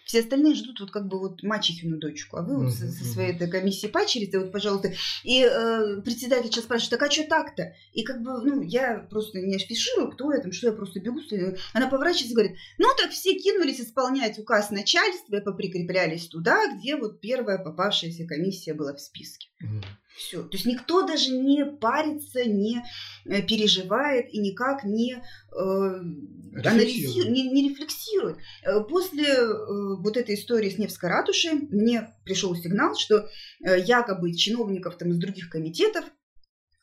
[0.09, 3.35] Все остальные ждут вот как бы вот мачехину дочку, а вы вот со, со своей
[3.35, 4.95] этой комиссией пачерите, вот, пожалуйста.
[5.23, 7.75] И э, председатель сейчас спрашивает, так а что так-то?
[7.93, 11.21] И как бы, ну, я просто не афиширую, кто я там, что я просто бегу.
[11.75, 16.97] Она поворачивается и говорит, ну, так все кинулись исполнять указ начальства и поприкреплялись туда, где
[16.97, 19.49] вот первая попавшаяся комиссия была в списке.
[19.63, 19.85] Mm.
[20.19, 20.43] Все.
[20.43, 22.83] То есть никто даже не парится, не
[23.25, 25.21] э, переживает и никак не, э,
[25.57, 28.39] анализирует, не, не рефлексирует.
[28.65, 29.47] Э, после э,
[30.01, 33.29] вот этой истории с Невской ратушей мне пришел сигнал, что
[33.65, 36.05] э, якобы чиновников там из других комитетов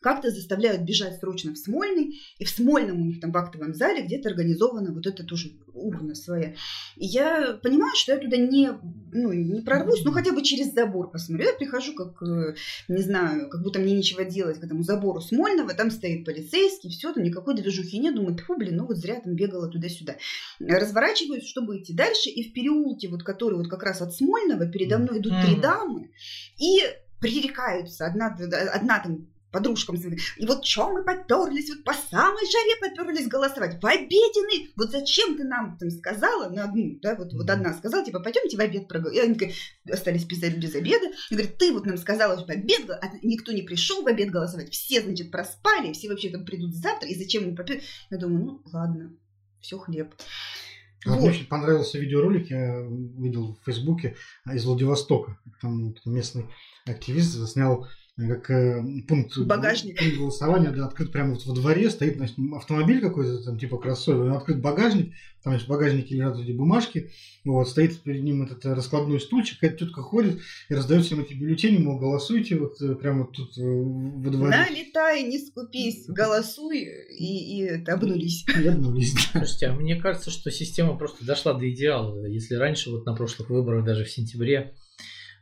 [0.05, 4.03] как-то заставляют бежать срочно в Смольный, и в Смольном у них там в актовом зале
[4.03, 6.53] где-то организована вот эта тоже урна своя.
[6.95, 8.69] И я понимаю, что я туда не,
[9.11, 11.47] ну, не прорвусь, ну хотя бы через забор посмотрю.
[11.47, 12.53] Я прихожу как, э,
[12.87, 17.11] не знаю, как будто мне нечего делать к этому забору Смольного, там стоит полицейский, все,
[17.11, 20.17] там никакой движухи нет, думаю, фу, блин, ну вот зря там бегала туда-сюда.
[20.59, 24.99] Разворачиваюсь, чтобы идти дальше, и в переулке, вот который вот как раз от Смольного, передо
[24.99, 26.11] мной идут три дамы,
[26.59, 26.81] и
[27.19, 28.05] пререкаются.
[28.05, 28.37] Одна,
[28.71, 29.95] одна там подружкам.
[29.95, 33.81] И вот что мы поперлись, вот по самой жаре поперлись голосовать.
[33.81, 38.03] В обеденный, вот зачем ты нам там сказала на одну, да, вот, вот одна сказала,
[38.03, 39.39] типа, пойдемте в обед проголосовать.
[39.39, 39.53] И они
[39.89, 41.07] остались без, без обеда.
[41.29, 44.73] И говорит, ты вот нам сказала, что обед, а никто не пришел в обед голосовать.
[44.73, 47.85] Все, значит, проспали, все вообще там придут завтра, и зачем мы поперлись?
[48.09, 49.15] Я думаю, ну, ладно,
[49.61, 50.13] все хлеб.
[51.05, 51.19] А вот.
[51.19, 54.17] Мне очень понравился видеоролик, я видел в Фейсбуке
[54.51, 55.39] из Владивостока.
[55.61, 56.47] Там местный
[56.85, 59.99] активист снял как э, пункт, багажник.
[59.99, 64.31] пункт голосования, да, открыт прямо вот во дворе, стоит значит, автомобиль какой-то, там типа кроссовер,
[64.31, 67.11] открыт багажник, там значит, в багажнике лежат эти бумажки,
[67.43, 71.33] вот, стоит перед ним этот э, раскладной стульчик, эта тетка ходит и раздает всем эти
[71.33, 74.55] бюллетени, мол, голосуйте вот э, прямо тут во дворе.
[74.55, 78.45] Налетай, не скупись, голосуй и, и обнулись.
[78.47, 79.39] И обнулись, да.
[79.39, 82.25] Слушайте, а мне кажется, что система просто дошла до идеала.
[82.27, 84.73] Если раньше, вот на прошлых выборах, даже в сентябре,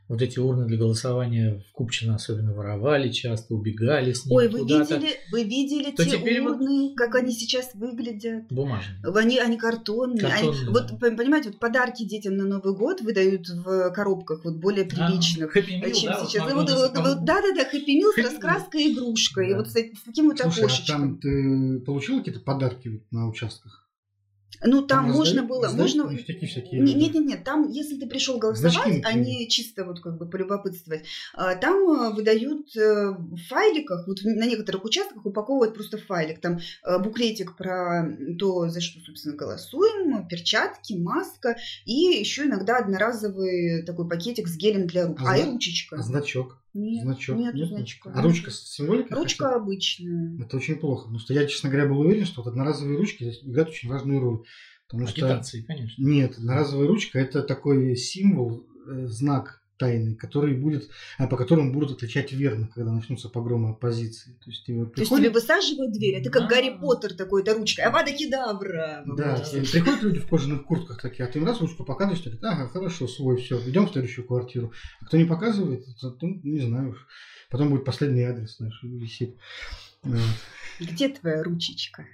[0.08, 4.60] вот эти урны для голосования в Купчино особенно воровали часто, убегали с ними Ой, вы
[4.60, 6.96] видели, вы видели То те урны, вот...
[6.96, 8.44] как они сейчас выглядят?
[8.50, 9.00] Бумажные.
[9.14, 10.20] Они, они картонные.
[10.20, 10.72] картонные они, да.
[10.72, 15.60] Вот, понимаете, вот подарки детям на Новый год выдают в коробках вот более приличных, а,
[15.60, 16.52] meal, чем да, сейчас.
[16.52, 19.48] Вот, вот, вот, да-да-да, хэппи мил с раскраской игрушкой.
[19.48, 19.52] Да.
[19.52, 20.96] И вот с, с таким вот Слушай, окошечком.
[20.96, 23.83] А там ты получил какие-то подарки на участках?
[24.66, 26.10] Ну, там, там можно раздают, было, раздают можно...
[26.10, 26.80] Ништяки всякие.
[26.80, 30.16] Нет, нет, нет, нет, там, если ты пришел голосовать, Значки, а не чисто вот как
[30.16, 36.40] бы полюбопытствовать, там э, выдают э, в файликах, вот на некоторых участках упаковывают просто файлик,
[36.40, 43.82] там э, буклетик про то, за что, собственно, голосуем, перчатки, маска, и еще иногда одноразовый
[43.84, 45.96] такой пакетик с гелем для рук, а, а и ручечка.
[45.96, 46.63] А значок?
[46.74, 47.38] Нет, значок.
[47.38, 48.12] нет, нет значка.
[48.12, 49.16] А ручка с символикой?
[49.16, 49.56] Ручка хотя?
[49.56, 50.38] обычная.
[50.40, 51.04] Это очень плохо.
[51.04, 54.20] Потому что я, честно говоря, был уверен, что вот одноразовые ручки здесь играют очень важную
[54.20, 54.44] роль.
[54.88, 55.66] Потому Агитации, что...
[55.68, 56.02] конечно.
[56.02, 61.92] Нет, одноразовая ручка это такой символ, э, знак тайны, который будет, а по которому будут
[61.92, 64.32] отличать верно, когда начнутся погромы оппозиции.
[64.44, 64.94] То есть, тебе приходит...
[64.94, 69.02] То есть тебе высаживают дверь, это как а Гарри Поттер такой-то ручкой, Авада Кедавра.
[69.06, 72.68] Да, приходят люди в кожаных куртках такие, а ты им раз ручку показываешь, говорит, ага,
[72.68, 74.72] хорошо, свой, все, идем в следующую квартиру.
[75.00, 77.06] А кто не показывает, то, ну, не знаю уж.
[77.50, 79.36] Потом будет последний адрес наш висеть.
[80.02, 80.20] Вот.
[80.80, 82.06] Где твоя ручечка?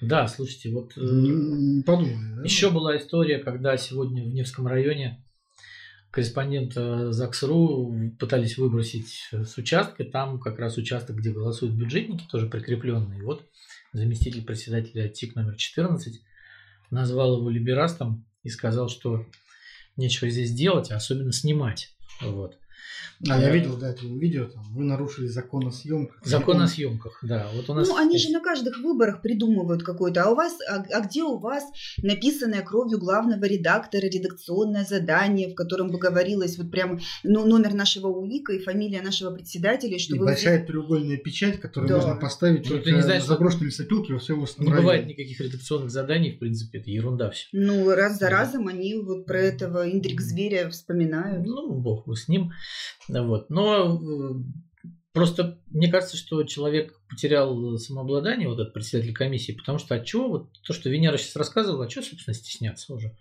[0.00, 2.16] Да, слушайте, вот э, подумай.
[2.36, 2.42] Да?
[2.42, 5.22] Еще была история, когда сегодня в Невском районе
[6.10, 10.04] корреспондента ЗАГС.ру пытались выбросить с участка.
[10.04, 13.22] Там как раз участок, где голосуют бюджетники, тоже прикрепленный.
[13.22, 13.48] Вот
[13.92, 16.20] заместитель председателя ТИК номер 14
[16.90, 19.26] назвал его либерастом и сказал, что
[19.96, 21.94] нечего здесь делать, а особенно снимать.
[22.20, 22.58] Вот.
[23.28, 26.24] А я видел, да, это видео, там, вы нарушили закон о съемках.
[26.24, 27.48] Закон о съемках, да.
[27.54, 27.88] Вот у нас...
[27.88, 30.24] Ну, они же на каждых выборах придумывают какой-то.
[30.24, 31.64] А у вас, а, а где у вас
[32.02, 38.06] написанное кровью главного редактора редакционное задание, в котором бы говорилось вот прямо ну, номер нашего
[38.08, 40.66] УИКа и фамилия нашего председателя, и большая здесь...
[40.66, 41.96] треугольная печать, которую да.
[41.96, 45.90] можно поставить ну, только не знаешь, на заброшенной лесопилке во всем Не бывает никаких редакционных
[45.90, 47.48] заданий, в принципе, это ерунда все.
[47.52, 51.46] Ну, раз за разом они вот про этого индрик зверя вспоминают.
[51.46, 52.52] Ну, бог бы с ним.
[53.08, 53.50] Вот.
[53.50, 54.34] Но э,
[55.12, 60.28] просто мне кажется, что человек потерял самообладание, вот этот председатель комиссии, потому что от чего,
[60.28, 63.16] вот то, что Венера сейчас рассказывала, а что, собственно, стесняться уже?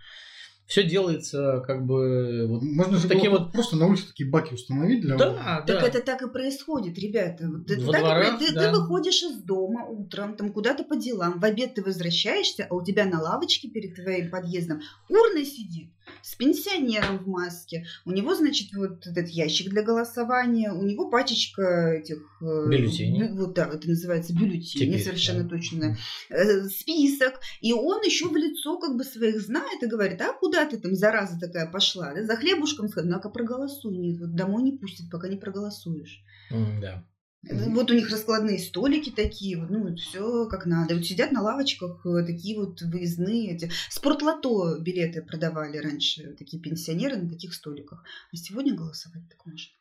[0.69, 5.01] все делается как бы вот можно же таким вот просто на улице такие баки установить
[5.01, 5.61] для да, да.
[5.65, 8.71] так это так и происходит ребята вот это Во так дворах, и, ты, да.
[8.71, 12.85] ты выходишь из дома утром там куда-то по делам в обед ты возвращаешься а у
[12.85, 15.89] тебя на лавочке перед твоим подъездом урна сидит
[16.21, 21.93] с пенсионером в маске у него значит вот этот ящик для голосования у него пачечка
[21.93, 25.49] этих э, бюллетеней вот да это называется бюллетени Теперь, совершенно да.
[25.49, 25.97] точно
[26.29, 30.65] э, список и он еще в лицо как бы своих знает и говорит а куда
[30.65, 34.77] ты там, зараза такая пошла, да, за хлебушком сказать, ну-ка проголосуй, нет, вот домой не
[34.77, 36.23] пустят, пока не проголосуешь.
[36.51, 37.05] Mm, да.
[37.41, 40.95] Вот у них раскладные столики такие, ну, все как надо.
[40.95, 43.71] Вот сидят на лавочках э, такие вот выездные эти.
[43.89, 48.03] Спортлото билеты продавали раньше, такие пенсионеры на таких столиках.
[48.33, 49.71] А сегодня голосовать так можно.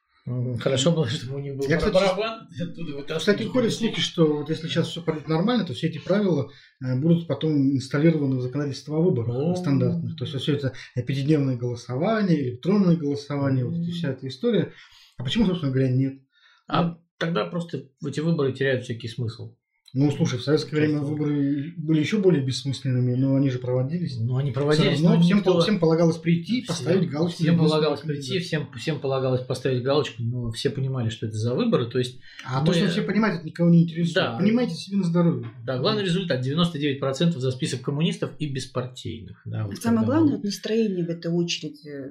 [0.60, 2.48] Хорошо было, что у них был Я, кстати, барабан.
[2.60, 6.50] Оттуда кстати, ходят слухи, что вот если сейчас все пройдет нормально, то все эти правила
[6.84, 10.16] э, будут потом инсталлированы в законодательство о выборах стандартных.
[10.16, 14.72] То есть все это пятидневное голосование, электронное голосование, вот эта вся эта история.
[15.16, 16.20] А почему, собственно говоря, нет?
[16.68, 19.54] А тогда просто эти выборы теряют всякий смысл.
[19.94, 24.18] Ну, слушай, в советское время выборы были еще более бессмысленными, но они же проводились.
[24.18, 25.00] Ну, они проводились.
[25.00, 25.60] Но всем, никто...
[25.60, 27.42] всем полагалось прийти, поставить всем, галочку.
[27.42, 31.86] Всем полагалось прийти, всем, всем полагалось поставить галочку, но все понимали, что это за выборы.
[31.86, 32.66] То есть, а мы...
[32.66, 34.14] то, что все понимают, это никого не интересует.
[34.14, 34.36] Да.
[34.38, 35.48] Понимаете себе на здоровье.
[35.64, 39.40] Да, главный результат 99% за список коммунистов и беспартийных.
[39.46, 42.10] Да, вот Самое главное, вот настроение в этой очереди э,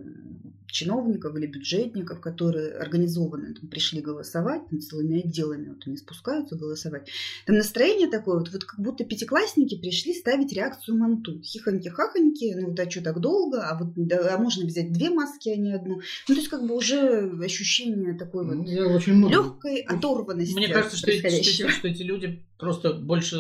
[0.68, 7.10] чиновников или бюджетников, которые организованно там, пришли голосовать, там, целыми отделами вот они спускаются голосовать.
[7.46, 11.42] Там настроение такое, вот, вот как будто пятиклассники пришли ставить реакцию манту.
[11.42, 15.56] Хихоньки-хахоньки, ну да, что так долго, а вот да, а можно взять две маски, а
[15.58, 15.96] не одну.
[16.28, 19.34] Ну, то есть как бы уже ощущение такой вот ну, Я очень много...
[19.34, 20.56] легкой оторванности.
[20.56, 23.38] Мне кажется, что эти, что эти люди просто больше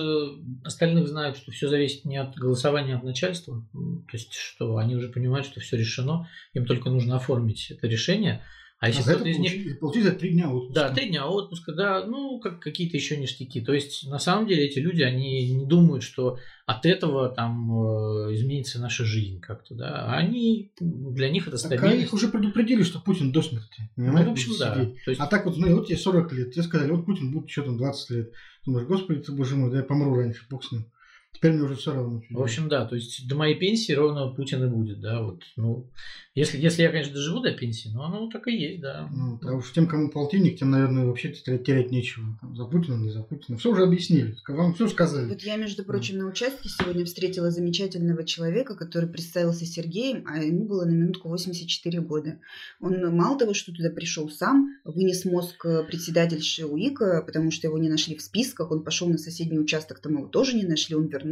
[0.63, 3.65] остальных знают, что все зависит не от голосования, а от начальства.
[3.73, 8.43] То есть, что они уже понимают, что все решено, им только нужно оформить это решение.
[8.79, 9.79] А если а кто-то из них...
[9.79, 10.73] Получить три дня отпуска.
[10.73, 13.59] Да, три дня отпуска, да, ну, как какие-то еще ништяки.
[13.59, 16.37] То есть, на самом деле, эти люди, они не думают, что
[16.67, 20.13] от этого там э, изменится наша жизнь как-то, да.
[20.13, 21.91] Они, для них это стабильность.
[21.91, 23.89] Так, а их уже предупредили, что Путин до смерти.
[23.95, 24.75] Ну, в общем, да.
[24.75, 25.19] То есть...
[25.19, 27.77] А так вот, ну, вот тебе 40 лет, тебе сказали, вот Путин будет еще там
[27.77, 28.31] 20 лет.
[28.63, 30.85] Думаешь, господи ты, боже мой, да я помру раньше, бог с ним.
[31.37, 32.23] Теперь мне уже все равно.
[32.31, 35.87] В общем, да, то есть до моей пенсии ровно Путин и будет, да, вот, ну,
[36.33, 39.07] если, если я, конечно, доживу до пенсии, но оно так и есть, да.
[39.11, 42.25] Ну, а уж тем, кому полтинник, тем, наверное, вообще терять, нечего.
[42.41, 43.57] Там, за Путина, не за Путина.
[43.59, 45.27] Все уже объяснили, вам все сказали.
[45.27, 50.65] Вот я, между прочим, на участке сегодня встретила замечательного человека, который представился Сергеем, а ему
[50.65, 52.39] было на минутку 84 года.
[52.81, 57.89] Он мало того, что туда пришел сам, вынес мозг председательши УИКа, потому что его не
[57.89, 61.26] нашли в списках, он пошел на соседний участок, там его тоже не нашли, он вернулся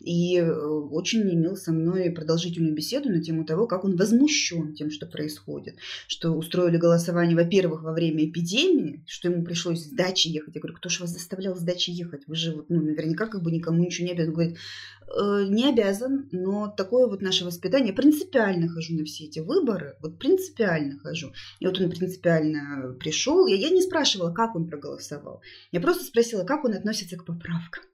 [0.00, 4.90] и э, очень имел со мной продолжительную беседу на тему того, как он возмущен тем,
[4.90, 10.54] что происходит, что устроили голосование, во-первых, во время эпидемии, что ему пришлось с дачи ехать.
[10.54, 12.22] Я говорю, кто же вас заставлял с дачи ехать?
[12.26, 14.30] Вы же вот, ну, наверняка как бы никому ничего не обязан.
[14.30, 14.58] Он говорит,
[15.06, 17.92] э, не обязан, но такое вот наше воспитание.
[17.92, 21.32] Принципиально хожу на все эти выборы, вот принципиально хожу.
[21.60, 23.46] И вот он принципиально пришел.
[23.46, 25.42] Я, я не спрашивала, как он проголосовал.
[25.72, 27.84] Я просто спросила, как он относится к поправкам.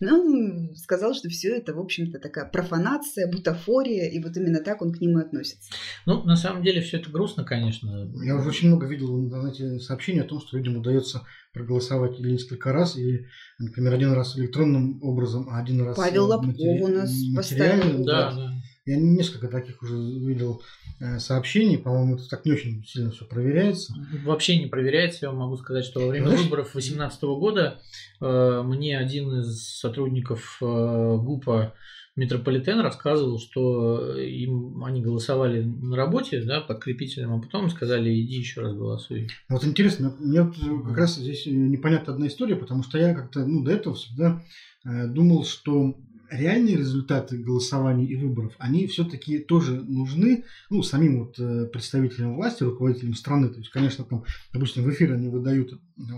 [0.00, 4.82] Но он сказал, что все это, в общем-то, такая профанация, бутафория, и вот именно так
[4.82, 5.70] он к нему относится.
[6.06, 8.10] Ну, на самом деле, все это грустно, конечно.
[8.24, 12.32] Я уже очень много видел в интернете сообщений о том, что людям удается проголосовать или
[12.32, 16.82] несколько раз, или, например, один раз электронным образом, а один раз Павел Лобков матери...
[16.82, 18.04] у нас поставил.
[18.04, 18.55] Да, да.
[18.86, 20.62] Я несколько таких уже видел
[21.00, 23.92] э, сообщений, по-моему, это так не очень сильно все проверяется.
[24.24, 25.26] Вообще не проверяется.
[25.26, 26.44] Я могу сказать, что во время Знаешь?
[26.44, 27.80] выборов 2018 года
[28.20, 31.74] э, мне один из сотрудников э, ГУПа
[32.14, 38.60] метрополитен рассказывал, что им они голосовали на работе, да, подкрепителем, а потом сказали, иди еще
[38.60, 39.28] раз голосуй.
[39.48, 43.64] Вот интересно, мне вот как раз здесь непонятна одна история, потому что я как-то ну,
[43.64, 44.42] до этого всегда
[44.84, 45.96] думал, что
[46.30, 52.62] реальные результаты голосований и выборов, они все-таки тоже нужны, ну, самим вот э, представителям власти,
[52.62, 53.48] руководителям страны.
[53.48, 55.76] То есть, конечно, там, допустим, в эфир они выдают э,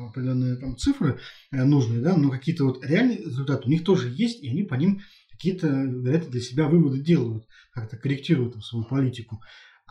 [0.09, 1.19] определенные там цифры
[1.51, 4.75] э, нужные, да, но какие-то вот реальные результаты у них тоже есть, и они по
[4.75, 9.41] ним какие-то, вероятно, для себя выводы делают, как-то корректируют свою политику.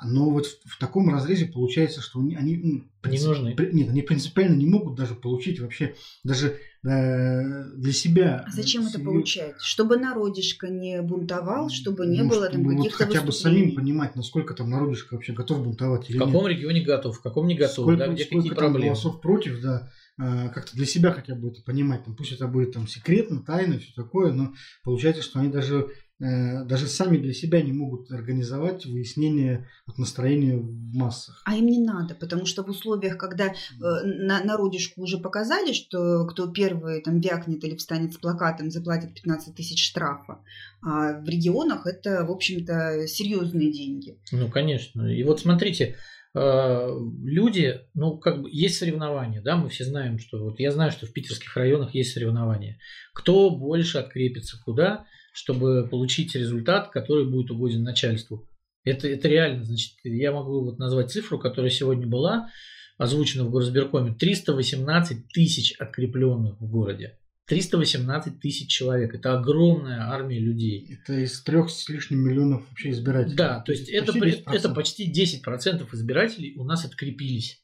[0.04, 3.56] Но вот в, в таком разрезе получается, что они, они ну, принцип, не нужны.
[3.56, 8.46] При, нет, они принципиально не могут даже получить вообще даже э, для себя.
[8.48, 9.56] А зачем это получать?
[9.60, 14.16] Чтобы народишко не бунтовал, чтобы не ну, было там каких-то вот хотя бы самим понимать,
[14.16, 16.58] насколько там народишко вообще готов бунтовать или В каком нет.
[16.58, 18.86] регионе готов, в каком не готов, сколько, да, где сколько какие проблемы.
[18.86, 22.04] голосов против, да, э, как-то для себя хотя бы это понимать.
[22.04, 25.90] Там, пусть это будет там секретно, тайно, все такое, но получается, что они даже
[26.20, 31.44] даже сами для себя не могут организовать выяснение вот, настроения в массах.
[31.46, 36.26] А им не надо, потому что в условиях, когда э, на, народишку уже показали, что
[36.26, 40.40] кто первый там вякнет или встанет с плакатом, заплатит 15 тысяч штрафа,
[40.82, 44.18] а в регионах это, в общем-то, серьезные деньги.
[44.32, 45.04] Ну, конечно.
[45.04, 45.98] И вот смотрите,
[46.34, 46.90] э,
[47.24, 51.06] люди, ну, как бы есть соревнования, да, мы все знаем, что вот я знаю, что
[51.06, 52.80] в питерских районах есть соревнования.
[53.14, 55.06] Кто больше открепится куда,
[55.38, 58.50] чтобы получить результат, который будет угоден начальству.
[58.84, 62.50] Это, это реально, значит, я могу вот назвать цифру, которая сегодня была
[62.98, 64.16] озвучена в горосберкоме.
[64.16, 67.20] 318 тысяч открепленных в городе.
[67.46, 69.14] 318 тысяч человек.
[69.14, 70.90] Это огромная армия людей.
[70.92, 73.36] Это из трех с лишним миллионов вообще избирателей.
[73.36, 77.62] Да, то есть это, это почти 10% избирателей у нас открепились.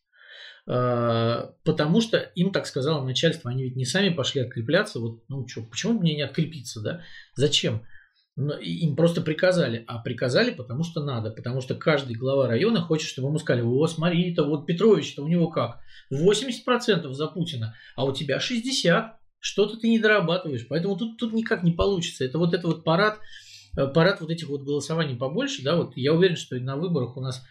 [0.65, 5.47] А, потому что им так сказало начальство, они ведь не сами пошли открепляться, вот, ну
[5.47, 7.01] что, почему мне не открепиться, да?
[7.35, 7.85] Зачем?
[8.35, 13.09] Но им просто приказали, а приказали, потому что надо, потому что каждый глава района хочет,
[13.09, 15.79] чтобы ему сказали, о, смотри, это вот Петрович-то у него как,
[16.11, 21.63] 80% за Путина, а у тебя 60%, что-то ты не дорабатываешь, поэтому тут, тут никак
[21.63, 22.23] не получится.
[22.23, 23.19] Это вот это вот парад,
[23.77, 27.21] э, парад вот этих вот голосований побольше, да, вот я уверен, что на выборах у
[27.21, 27.43] нас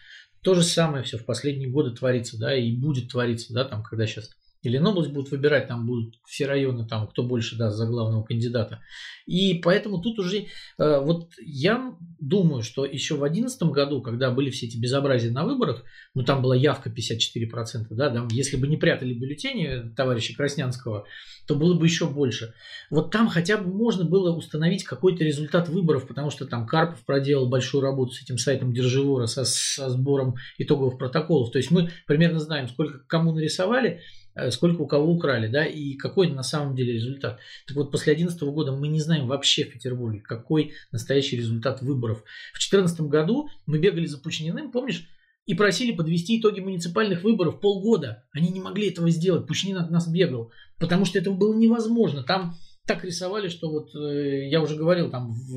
[0.43, 4.05] то же самое все в последние годы творится, да, и будет твориться, да, там, когда
[4.05, 4.29] сейчас
[4.63, 8.79] или область будут выбирать, там будут все районы, там, кто больше даст за главного кандидата.
[9.25, 10.45] И поэтому тут уже,
[10.77, 15.43] э, вот я думаю, что еще в 2011 году, когда были все эти безобразия на
[15.45, 15.83] выборах,
[16.15, 21.05] ну там была явка 54%, да, там, если бы не прятали бюллетени товарища Краснянского,
[21.45, 22.53] то было бы еще больше.
[22.89, 27.49] Вот там хотя бы можно было установить какой-то результат выборов, потому что там Карпов проделал
[27.49, 31.51] большую работу с этим сайтом Держивора, со, со сбором итоговых протоколов.
[31.51, 35.93] То есть мы примерно знаем, сколько кому нарисовали, Э, сколько у кого украли, да, и
[35.95, 37.39] какой на самом деле результат.
[37.67, 42.23] Так вот, после 2011 года мы не знаем вообще в Петербурге, какой настоящий результат выборов.
[42.53, 45.07] В 2014 году мы бегали за Пучниным, помнишь,
[45.45, 48.23] и просили подвести итоги муниципальных выборов полгода.
[48.31, 52.23] Они не могли этого сделать, Пучнин от нас бегал, потому что это было невозможно.
[52.23, 52.55] Там
[52.85, 55.53] так рисовали, что вот э, я уже говорил, там в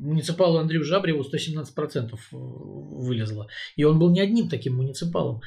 [0.00, 3.46] муниципалу Андрею Жабреву 117% э, вылезло.
[3.76, 5.40] И он был не одним таким муниципалом.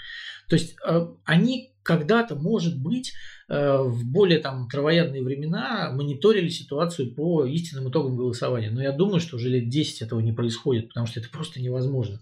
[0.48, 3.14] То есть э, они когда-то, может быть,
[3.48, 8.70] в более там травоядные времена мониторили ситуацию по истинным итогам голосования.
[8.72, 12.20] Но я думаю, что уже лет 10 этого не происходит, потому что это просто невозможно.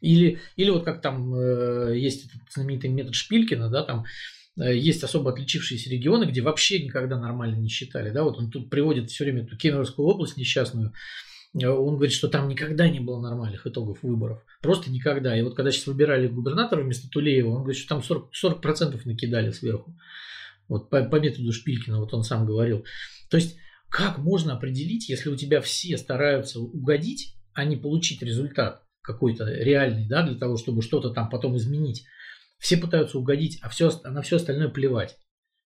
[0.00, 1.32] Или, или вот как там
[1.92, 4.06] есть этот знаменитый метод Шпилькина, да, там
[4.56, 8.10] есть особо отличившиеся регионы, где вообще никогда нормально не считали.
[8.10, 8.24] Да?
[8.24, 10.92] Вот он тут приводит все время эту Кемеровскую область несчастную.
[11.54, 14.44] Э, он говорит, что там никогда не было нормальных итогов выборов.
[14.62, 15.38] Просто никогда.
[15.38, 19.50] И вот когда сейчас выбирали губернатора вместо Тулеева, он говорит, что там 40%, 40% накидали
[19.50, 19.96] сверху.
[20.68, 22.84] Вот по, по методу Шпилькина, вот он сам говорил.
[23.28, 23.56] То есть,
[23.88, 30.06] как можно определить, если у тебя все стараются угодить, а не получить результат какой-то реальный,
[30.06, 32.04] да, для того, чтобы что-то там потом изменить.
[32.60, 35.18] Все пытаются угодить, а, все, а на все остальное плевать.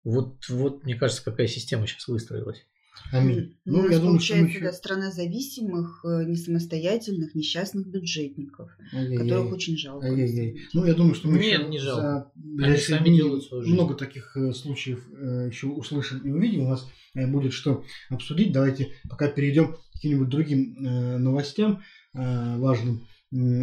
[0.04, 2.64] Вот, вот, мне кажется, какая система сейчас выстроилась.
[3.12, 3.58] Аминь.
[3.66, 4.62] Ну, ну я думаю, что мы еще...
[4.62, 9.18] да, страна зависимых, э, несамостоятельных, несчастных бюджетников, Ай-яй-яй.
[9.18, 10.06] которых очень жалко.
[10.06, 10.62] Ай-яй-яй.
[10.74, 12.32] Ну, я думаю, что мы Нет, еще не жалко.
[12.36, 13.74] за Они сами делают свою жизнь.
[13.74, 16.62] много таких э, случаев э, еще услышим и увидим.
[16.62, 18.52] У нас будет что обсудить.
[18.52, 21.82] Давайте пока перейдем к каким-нибудь другим новостям
[22.14, 23.08] важным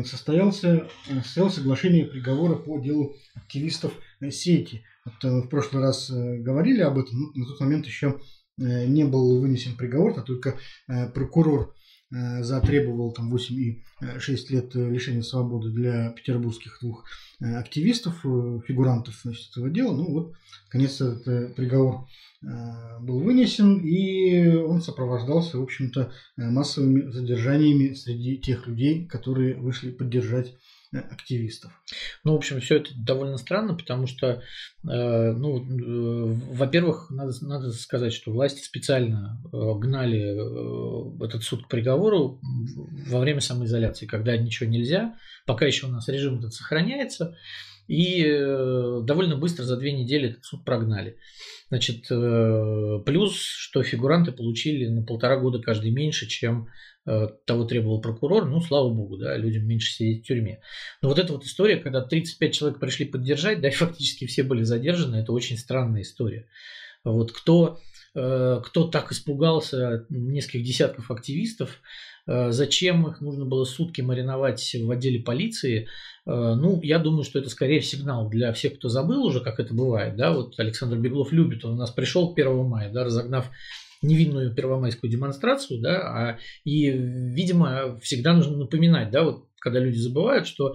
[0.04, 4.82] состоялся, э, состоялось соглашение приговора по делу активистов э, сети.
[5.04, 8.20] Вот, э, в прошлый раз говорили об этом, но на тот момент еще
[8.58, 11.74] не был вынесен приговор, а только прокурор
[12.40, 13.82] затребовал там 8 и
[14.18, 17.04] 6 лет лишения свободы для петербургских двух
[17.40, 19.96] активистов, фигурантов значит, этого дела.
[19.96, 20.34] Ну вот,
[20.66, 22.06] наконец, этот приговор
[22.44, 29.54] Э, был вынесен, и он сопровождался, в общем-то, э, массовыми задержаниями среди тех людей, которые
[29.54, 30.52] вышли поддержать
[30.92, 31.72] активистов.
[32.24, 34.40] Ну, в общем, все это довольно странно, потому что, э,
[34.84, 42.40] ну, э, во-первых, надо, надо сказать, что власти специально э, гнали этот суд к приговору
[43.08, 45.16] во время самоизоляции, когда ничего нельзя,
[45.46, 47.36] пока еще у нас режим этот сохраняется,
[47.88, 48.22] и
[49.02, 51.16] довольно быстро за две недели этот суд прогнали.
[51.68, 56.68] Значит, плюс, что фигуранты получили на полтора года каждый меньше, чем
[57.04, 60.60] Э, того требовал прокурор, ну, слава богу, да, людям меньше сидеть в тюрьме.
[61.00, 64.62] Но вот эта вот история, когда 35 человек пришли поддержать, да, и фактически все были
[64.62, 66.46] задержаны, это очень странная история.
[67.02, 71.80] Вот кто, э, кто так испугался нескольких десятков активистов,
[72.26, 75.88] э, зачем их нужно было сутки мариновать в отделе полиции,
[76.24, 80.14] ну, я думаю, что это скорее сигнал для всех, кто забыл уже, как это бывает,
[80.16, 83.50] да, вот Александр Беглов любит, он у нас пришел 1 мая, да, разогнав
[84.02, 90.46] невинную первомайскую демонстрацию, да, а, и, видимо, всегда нужно напоминать, да, вот когда люди забывают,
[90.46, 90.74] что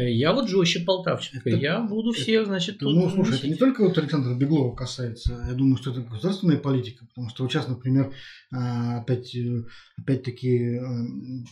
[0.00, 3.82] я вот жестче Полтавчика, это, я буду всех, значит, тут Ну, слушай, это не только
[3.82, 8.12] вот Александра Беглова касается, я думаю, что это государственная политика, потому что вот сейчас, например,
[8.52, 9.64] а, опять, э,
[9.98, 10.80] опять-таки э,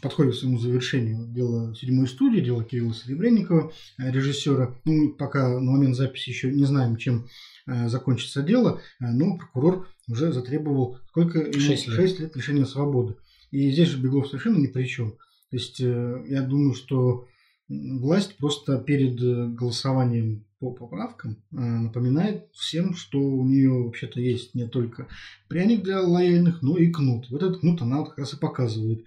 [0.03, 4.74] подходит к своему завершению дело седьмой студии, дело Кирилла Серебренникова, режиссера.
[4.84, 7.26] Ну, пока на момент записи еще не знаем, чем
[7.66, 11.53] закончится дело, но прокурор уже затребовал сколько?
[11.53, 11.97] 6 лет.
[11.97, 13.16] 6 лет лишения свободы.
[13.51, 15.12] И здесь же Беглов совершенно ни при чем.
[15.12, 17.28] То есть э, я думаю, что
[17.69, 24.55] власть просто перед э, голосованием по поправкам э, напоминает всем, что у нее вообще-то есть
[24.55, 25.09] не только
[25.49, 27.31] пряник для лояльных, но и кнут.
[27.31, 29.05] Вот этот кнут она вот как раз и показывает,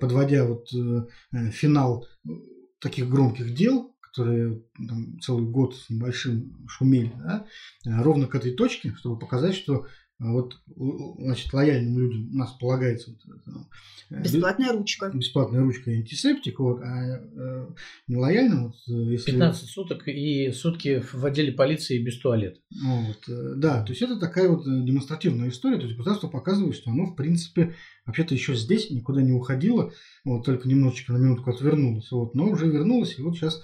[0.00, 0.68] подводя вот
[1.52, 2.06] финал
[2.80, 7.46] таких громких дел, которые там, целый год с небольшим шумели, да,
[7.84, 9.86] ровно к этой точке, чтобы показать, что
[10.18, 10.58] вот,
[11.18, 13.64] значит, лояльным людям у нас полагается вот,
[14.10, 15.10] э, бесплатная ручка.
[15.14, 17.68] Бесплатная ручка и антисептик, вот, а э,
[18.08, 19.30] нелояльным, вот, э, если...
[19.30, 22.58] 15 суток и сутки в отделе полиции без туалета.
[22.82, 26.90] Вот, э, да, то есть это такая вот демонстративная история, то есть государство показывает, что
[26.90, 29.92] оно, в принципе, вообще-то еще здесь никуда не уходило,
[30.24, 33.62] вот, только немножечко на минутку отвернулось, вот, но уже вернулось, и вот сейчас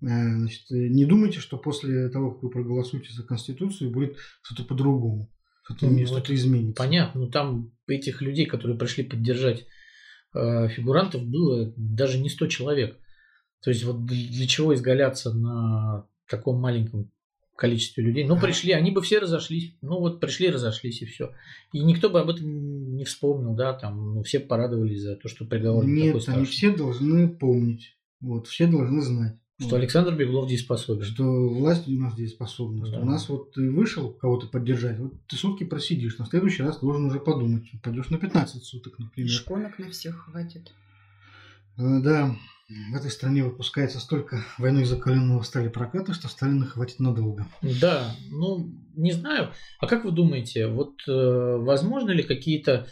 [0.00, 5.30] Значит, не думайте, что после того, как вы проголосуете за Конституцию, будет что-то по-другому.
[5.62, 6.82] Что-то, ну, что-то изменится.
[6.82, 9.66] Понятно, но там этих людей, которые пришли поддержать
[10.34, 12.98] э, фигурантов, было даже не 100 человек.
[13.62, 17.10] То есть вот для чего изгаляться на таком маленьком
[17.56, 18.24] количестве людей.
[18.24, 19.76] Ну, пришли, они бы все разошлись.
[19.82, 21.32] Ну, вот пришли, разошлись, и все.
[21.72, 25.44] И никто бы об этом не вспомнил, да, там, ну, все порадовались за то, что
[25.44, 27.96] приговор Нет, такой они все должны помнить.
[28.20, 29.36] Вот, все должны знать.
[29.60, 31.04] Что Александр Беглов дееспособен.
[31.04, 32.82] Что власть у нас дееспособна.
[32.82, 32.86] Да.
[32.88, 36.80] Что у нас вот ты вышел кого-то поддержать, вот ты сутки просидишь, на следующий раз
[36.80, 37.70] должен уже подумать.
[37.82, 39.30] Пойдешь на 15 суток, например.
[39.30, 40.72] Шконок на всех хватит.
[41.78, 42.36] Э, да,
[42.90, 47.46] в этой стране выпускается столько войной закаленного стали проката, что Сталина хватит надолго.
[47.80, 49.52] Да, ну, не знаю.
[49.78, 52.88] А как вы думаете, вот э, возможно ли какие-то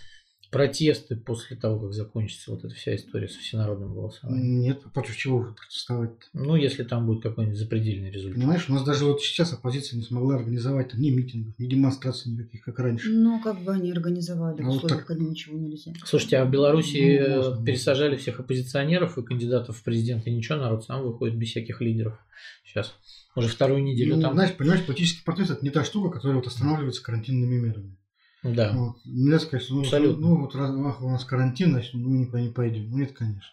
[0.50, 4.60] протесты после того, как закончится вот эта вся история со всенародным голосованием?
[4.60, 6.10] Нет, против чего уже протестовать?
[6.32, 8.38] Ну, если там будет какой-нибудь запредельный результат.
[8.38, 12.32] Понимаешь, у нас даже вот сейчас оппозиция не смогла организовать там, ни митингов, ни демонстраций
[12.32, 13.10] никаких, как раньше.
[13.10, 15.06] Ну, как бы они организовали, а в условиях, вот так...
[15.06, 15.92] когда ничего нельзя.
[16.04, 20.84] Слушайте, а в Беларуси ну, можно, пересажали всех оппозиционеров и кандидатов в президенты, ничего, народ
[20.84, 22.18] сам выходит без всяких лидеров.
[22.64, 22.94] Сейчас.
[23.36, 24.34] Уже вторую неделю ну, там.
[24.34, 27.96] Знаешь, понимаешь, политический протест это не та штука, которая вот останавливается карантинными мерами.
[28.42, 28.72] Да.
[28.72, 28.96] Вот.
[29.04, 30.28] Нельзя сказать, что ну, Абсолютно.
[30.28, 32.90] ну вот раз, ах, у нас карантин, значит, мы никуда не пойдем.
[32.90, 33.52] Ну нет, конечно.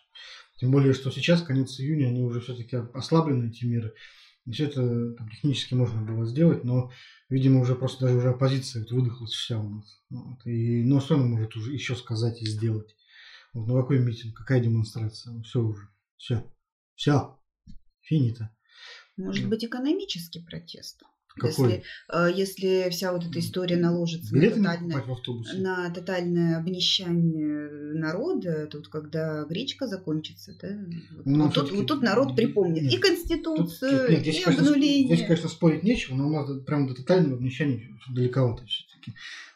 [0.60, 3.94] Тем более, что сейчас, конец июня, они уже все-таки ослаблены, эти меры.
[4.46, 6.90] И все это там, технически можно было сделать, но,
[7.30, 10.02] видимо, уже просто даже уже оппозиция вот, выдохлась вся у нас.
[10.10, 10.46] Вот.
[10.46, 12.96] И, ну, что он может уже еще сказать и сделать?
[13.54, 15.34] Вот, ну, какой митинг, какая демонстрация?
[15.34, 15.90] Ну, все уже.
[16.16, 16.50] Все.
[16.96, 17.38] Все.
[18.02, 18.56] Финита.
[19.18, 21.04] Может быть, экономический протест?
[21.38, 21.50] Какой?
[21.50, 25.04] Если, э, если вся вот эта история наложится на тотальное,
[25.56, 30.70] на тотальное обнищание народа, тут когда гречка закончится, да,
[31.12, 34.44] вот, ну, вот, тут, вот тут народ припомнит нет, и Конституцию, тут, нет, здесь, и
[34.44, 35.16] конечно, обнуление.
[35.16, 39.14] Здесь, конечно, спорить нечего, но у нас прям до тотального обнищания далековато все-таки.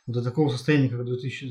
[0.07, 1.49] Вот до такого состояния, как в 2000, э,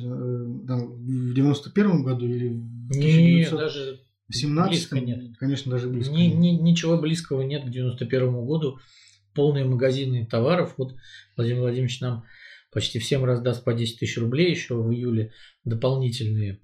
[0.64, 2.98] да, в 91 году или в 1900...
[2.98, 4.00] Нет, даже
[4.32, 5.36] 17 нет.
[5.38, 6.12] конечно, даже близко.
[6.12, 8.78] Ни, ни, ничего близкого нет к 91 году
[9.34, 10.74] полные магазины товаров.
[10.76, 10.94] Вот
[11.36, 12.24] Владимир Владимирович нам
[12.72, 15.32] почти всем раздаст по 10 тысяч рублей еще в июле
[15.64, 16.60] дополнительные.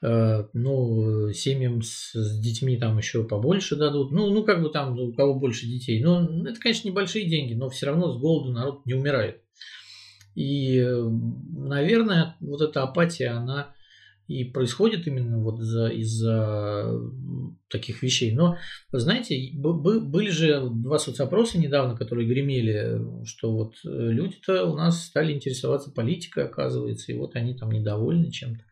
[0.00, 4.12] Э, ну, семьям с, с детьми там еще побольше дадут.
[4.12, 6.02] Ну, ну, как бы там у кого больше детей.
[6.02, 9.42] Ну, это, конечно, небольшие деньги, но все равно с голоду народ не умирает.
[10.34, 10.82] И,
[11.50, 13.74] наверное, вот эта апатия, она
[14.28, 16.92] и происходит именно вот из-за,
[17.68, 18.32] таких вещей.
[18.32, 18.56] Но,
[18.92, 25.32] знаете, были же два соцопроса недавно, которые гремели, что вот э, люди-то у нас стали
[25.32, 28.62] интересоваться политикой, оказывается, и вот они там недовольны чем-то.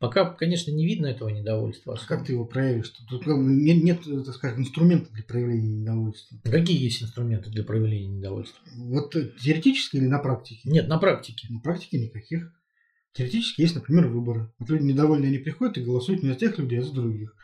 [0.00, 1.94] Пока, конечно, не видно этого недовольства.
[1.94, 2.90] А как ты его проявишь?
[3.08, 6.36] Тут нет, нет, так скажем, инструмента для проявления недовольства.
[6.44, 8.60] Какие есть инструменты для проявления недовольства?
[8.76, 10.60] Вот теоретически или на практике?
[10.64, 11.46] Нет, на практике.
[11.48, 12.52] На практике никаких.
[13.14, 14.52] Теоретически есть, например, выборы.
[14.58, 17.34] Вот люди недовольны, они приходят и голосуют не за тех людей, а за других.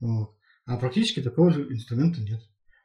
[0.00, 0.34] Вот.
[0.66, 2.40] А практически такого же инструмента нет.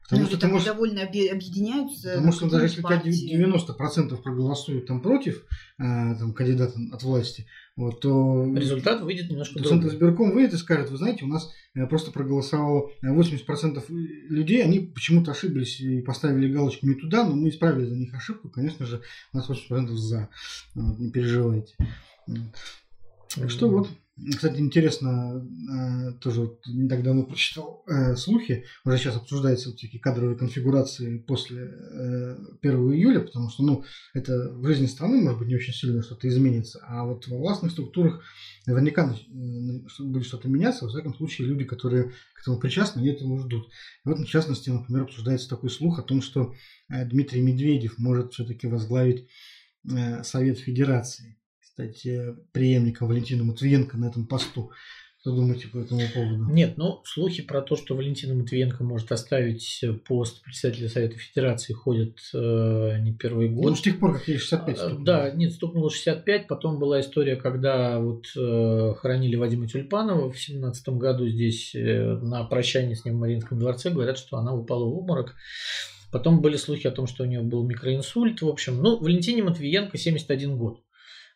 [0.07, 0.67] Потому ну, что там можешь...
[0.67, 2.13] довольно объединяются.
[2.13, 3.09] Потому что даже если партии.
[3.09, 5.43] у тебя 90% проголосуют там против
[5.79, 5.83] э,
[6.17, 10.97] там, кандидата от власти, вот, то результат выйдет немножко Центр избирком выйдет и скажет, вы
[10.97, 16.95] знаете, у нас э, просто проголосовало 80% людей, они почему-то ошиблись и поставили галочку не
[16.95, 19.01] туда, но мы исправили за них ошибку, конечно же,
[19.33, 20.29] у нас 80% за.
[20.73, 21.75] Вот, не переживайте.
[23.35, 23.89] Так что вот,
[24.31, 29.79] кстати, интересно, э, тоже вот не так давно прочитал э, слухи, уже сейчас обсуждаются вот
[29.79, 33.83] такие кадровые конфигурации после 1 э, июля, потому что, ну,
[34.15, 37.71] это в жизни страны, может быть, не очень сильно что-то изменится, а вот во властных
[37.71, 38.23] структурах
[38.65, 39.15] наверняка
[39.99, 43.67] будет что-то меняться, во всяком случае, люди, которые к этому причастны, они этого ждут.
[43.67, 46.55] И вот, в частности, например, обсуждается такой слух о том, что
[46.89, 49.27] Дмитрий Медведев может все-таки возглавить
[50.23, 51.36] Совет Федерации
[51.77, 52.07] стать
[52.53, 54.71] преемником Валентина Матвиенко на этом посту.
[55.19, 56.45] Что думаете по этому поводу?
[56.51, 62.17] Нет, ну, слухи про то, что Валентина Матвиенко может оставить пост председателя Совета Федерации, ходят
[62.33, 63.71] э, не первый год.
[63.71, 65.05] Ну, с тех пор, как ей 65 стукнуло.
[65.05, 66.47] Да, нет, стукнуло 65.
[66.47, 72.43] Потом была история, когда вот э, хоронили Вадима Тюльпанова в 17 году здесь э, на
[72.45, 73.89] прощании с ним в Мариинском дворце.
[73.89, 75.35] Говорят, что она упала в обморок.
[76.11, 78.41] Потом были слухи о том, что у нее был микроинсульт.
[78.41, 80.79] В общем, ну, Валентине Матвиенко 71 год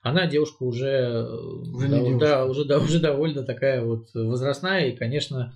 [0.02, 2.20] она девушка уже, уже, да, девушка.
[2.20, 4.90] Да, уже, да, уже довольно такая вот возрастная.
[4.90, 5.56] И, конечно,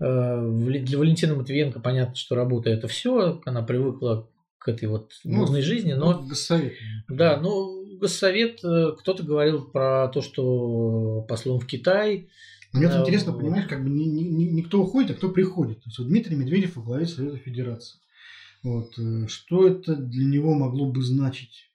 [0.00, 0.48] э,
[0.80, 3.42] для Валентины Матвиенко понятно, что работа это все.
[3.44, 4.28] Она привыкла
[4.58, 5.92] к этой вот ну, жизни.
[5.92, 6.72] Но, ну, госсовет.
[7.08, 12.30] Да, ну, госсовет, э, кто-то говорил про то, что послом в Китай.
[12.72, 15.82] Мне вот интересно, понимаешь, как бы не, не, не кто уходит, а кто приходит.
[15.82, 17.98] То есть вот Дмитрий Медведев во главе Совета Федерации.
[18.62, 18.98] Вот.
[18.98, 21.70] Э, что это для него могло бы значить?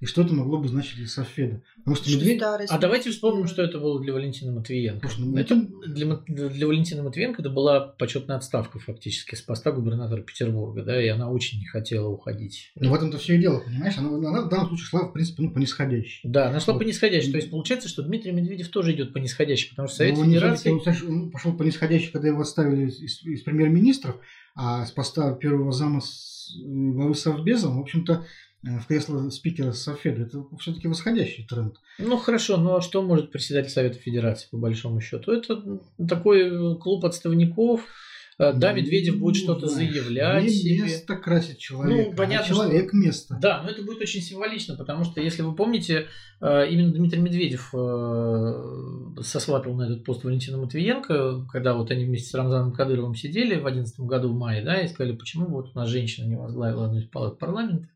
[0.00, 1.62] И что это могло бы значить для Софеда?
[1.78, 2.42] Потому что, медведь...
[2.42, 5.06] А давайте вспомним, что это было для Валентина Матвиенко.
[5.06, 5.54] Потому это
[5.86, 11.06] для, для Валентина Матвиенко это была почетная отставка фактически с поста губернатора Петербурга, да, и
[11.08, 12.72] она очень не хотела уходить.
[12.76, 13.96] Ну, в этом-то все и дело, понимаешь?
[13.98, 16.20] Она, она в данном случае шла, в принципе, ну, по нисходящей.
[16.28, 16.80] Да, она шла вот.
[16.80, 17.30] по нисходящей.
[17.30, 20.70] То есть получается, что Дмитрий Медведев тоже идет по нисходящей, потому что Совет ну, Федерации...
[20.70, 24.16] Он, он пошел по нисходящей, когда его отставили из, из премьер-министров,
[24.54, 28.26] а с поста первого зама с, главы Совбеза, в общем-то, Э,
[28.62, 30.22] в кресло спикера Софеда.
[30.22, 31.76] Это все-таки восходящий тренд.
[31.98, 35.32] Ну хорошо, но что может председатель Совета Федерации по большому счету?
[35.32, 40.44] Это такой клуб отставников, Э, да, Медведев будет что-то заявлять.
[40.44, 40.82] Не себе.
[40.82, 42.96] место красит человек, ну, понятно, а человек что...
[42.96, 43.38] место.
[43.40, 46.06] Да, но это будет очень символично, потому что, если вы помните,
[46.40, 52.28] э, именно Дмитрий Медведев э, сосватал на этот пост Валентина Матвиенко, когда вот они вместе
[52.28, 55.78] с Рамзаном Кадыровым сидели в 2011 году в мае, да, и сказали, почему вот у
[55.78, 57.88] нас женщина не возглавила одну из палат парламента.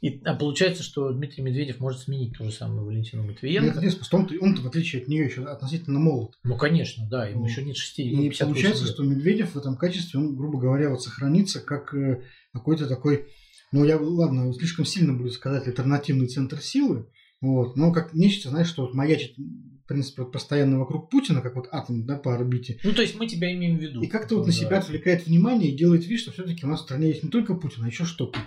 [0.00, 3.80] И, а получается, что Дмитрий Медведев может сменить ту же самую Валентину Матвиенко.
[3.80, 6.34] Нет, нет, он, он в отличие от нее, еще относительно молод.
[6.44, 8.94] Ну, конечно, да, ему ну, еще нет 60 И получается, лет.
[8.94, 13.26] что Медведев в этом качестве, он, грубо говоря, вот сохранится как э, какой-то такой,
[13.72, 17.06] ну, я, ладно, слишком сильно буду сказать, альтернативный центр силы,
[17.40, 21.54] вот, но как нечто, знаешь, что вот маячит, в принципе, вот постоянно вокруг Путина, как
[21.54, 22.78] вот атом, да, по орбите.
[22.82, 24.02] Ну, то есть мы тебя имеем в виду.
[24.02, 26.84] И как-то вот на себя отвлекает внимание и делает вид, что все-таки у нас в
[26.84, 28.38] стране есть не только Путин, а еще что-то.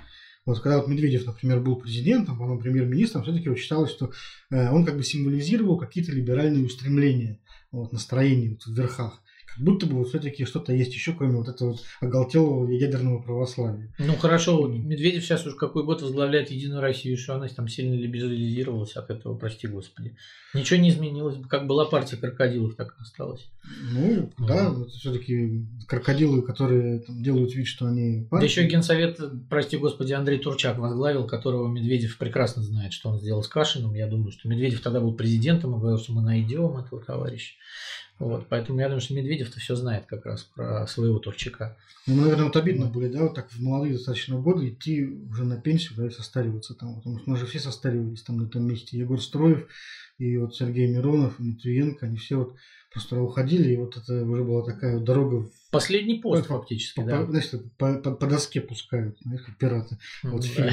[0.45, 4.11] Вот когда вот Медведев, например, был президентом, потом премьер-министром, все-таки вот считалось, что
[4.49, 7.39] э, он как бы символизировал какие-то либеральные устремления,
[7.71, 9.21] вот, настроения вот, в верхах
[9.55, 13.93] как будто бы вот все-таки что-то есть еще, кроме вот этого вот оголтелого ядерного православия.
[13.99, 18.95] Ну хорошо, Медведев сейчас уже какой год возглавляет Единую Россию, что она там сильно либерализировалась
[18.95, 20.15] от этого, прости господи.
[20.53, 23.49] Ничего не изменилось, как была партия крокодилов, так и осталась.
[23.91, 28.45] Ну, да, вот все-таки крокодилы, которые там, делают вид, что они партии.
[28.45, 33.43] Да еще Генсовет, прости господи, Андрей Турчак возглавил, которого Медведев прекрасно знает, что он сделал
[33.43, 33.93] с Кашиным.
[33.93, 37.55] Я думаю, что Медведев тогда был президентом и говорил, что мы найдем этого товарища.
[38.19, 41.77] Вот, поэтому я думаю, что Медведев-то все знает как раз про своего Турчака.
[42.05, 45.59] Ну, наверное, вот обидно были, да, вот так в молодые достаточно годы идти уже на
[45.59, 46.95] пенсию, да, и состариваться там.
[46.95, 48.97] Потому что мы же все состаривались там на этом месте.
[48.97, 49.67] Егор Строев
[50.17, 52.55] и вот Сергей Миронов, и Матвиенко, они все вот
[52.91, 55.51] просто уходили, и вот это уже была такая дорога в...
[55.71, 57.25] Последний пост, фактически, по, да.
[57.25, 59.97] По, значит, по, по, по доске пускают, знаешь, как пираты.
[60.23, 60.71] вот да.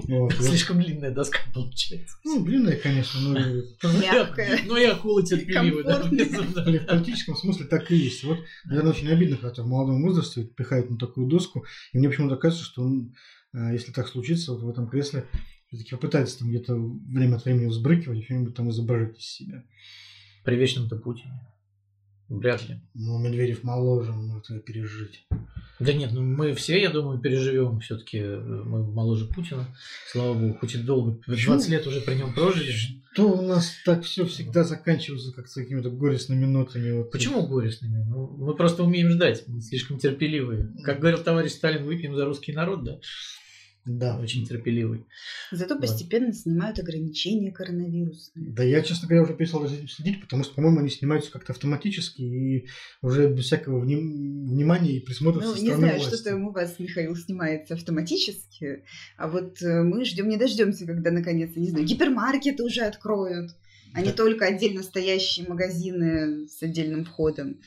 [0.00, 0.32] Вот.
[0.34, 2.16] Слишком длинная доска получается.
[2.24, 3.38] Ну, длинная, конечно, но
[4.00, 4.60] Мягкая.
[4.66, 5.84] Ну и акула терпеливая.
[5.84, 8.22] да, в политическом смысле так и есть.
[8.24, 11.64] Вот, наверное, очень обидно, когда в молодом возрасте пихают на такую доску.
[11.92, 13.14] И мне почему-то кажется, что он,
[13.52, 15.26] а, если так случится, вот в этом кресле
[15.68, 19.64] все-таки попытается там где-то время от времени взбрыкивать, что-нибудь там изображать из себя.
[20.44, 21.40] При вечном-то Путине.
[22.28, 22.80] Вряд ли.
[22.94, 25.26] Но Медведев моложе, он может это пережить.
[25.78, 27.80] Да нет, ну мы все, я думаю, переживем.
[27.80, 29.76] Все-таки мы моложе Путина.
[30.10, 31.20] Слава богу, хоть и долго.
[31.26, 32.72] 20 лет уже при нем прожили.
[33.14, 36.92] То у нас так все всегда заканчивается как-то какими-то горестными нотами.
[36.92, 37.10] Вот.
[37.10, 38.04] Почему горестными?
[38.04, 40.74] Ну, мы просто умеем ждать, мы слишком терпеливые.
[40.84, 42.98] Как говорил товарищ Сталин, выпьем за русский народ, да?
[43.86, 45.06] Да, Очень терпеливый.
[45.52, 48.50] Зато постепенно снимают ограничения коронавирусные.
[48.50, 51.52] Да я, честно говоря, уже перестал за этим следить, потому что, по-моему, они снимаются как-то
[51.52, 52.66] автоматически и
[53.00, 56.14] уже без всякого вним- внимания и присмотра Ну, со не стороны знаю, власти.
[56.16, 58.82] что там у вас, Михаил, снимается автоматически,
[59.16, 63.52] а вот э, мы ждем не дождемся, когда наконец, не знаю, гипермаркеты уже откроют,
[63.94, 64.14] а не Да.
[64.14, 67.60] только отдельно стоящие магазины с отдельным входом.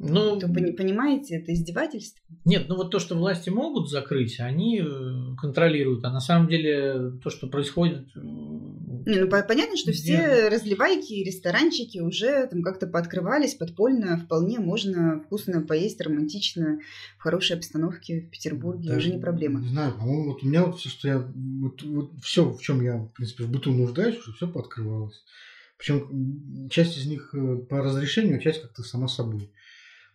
[0.00, 2.20] Ну, То пони- понимаете, это издевательство.
[2.44, 6.04] нет, ну вот то, что власти могут закрыть, они э, контролируют.
[6.04, 8.06] А на самом деле то, что происходит...
[8.14, 9.98] э, Не, ну по- понятно, что Где?
[9.98, 16.78] все разливайки и ресторанчики уже там как-то пооткрывались подпольно, вполне можно вкусно поесть, романтично,
[17.18, 19.60] в хорошей обстановке в Петербурге, Даже уже не проблема.
[19.60, 21.18] Не знаю, по-моему, вот у меня вот все, что я...
[21.18, 25.24] Вот, вот все, в чем я, в принципе, в быту нуждаюсь, уже все пооткрывалось.
[25.76, 29.50] Причем часть из них э, по разрешению, а часть как-то сама собой.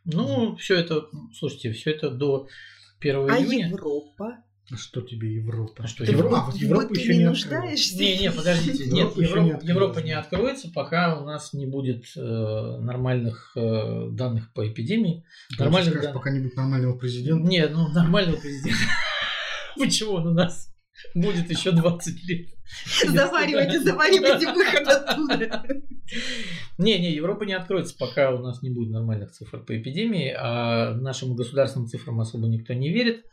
[0.05, 2.47] Ну, все это, слушайте, все это до
[2.99, 3.69] 1 А июня.
[3.69, 4.37] Европа?
[4.71, 5.83] А что тебе Европа?
[5.83, 6.37] А что, Ты Европа?
[6.39, 7.97] А, вот Европа вот ты еще не нуждаешься?
[7.97, 11.65] Не, не, подождите, нет, Европа еще не Европа, Европа не откроется, пока у нас не
[11.65, 15.25] будет э, нормальных э, данных по эпидемии.
[15.59, 16.13] Нормальных Скажешь, данных.
[16.21, 17.45] пока не будет нормального президента.
[17.45, 18.79] Нет, ну нормального президента.
[19.77, 20.72] Почему он у нас
[21.13, 22.47] будет еще 20 лет?
[23.05, 25.65] Заваривайте, заваривайте выход оттуда.
[26.77, 30.93] Не, не, Европа не откроется, пока у нас не будет нормальных цифр по эпидемии, а
[30.95, 33.25] нашим государственным цифрам особо никто не верит.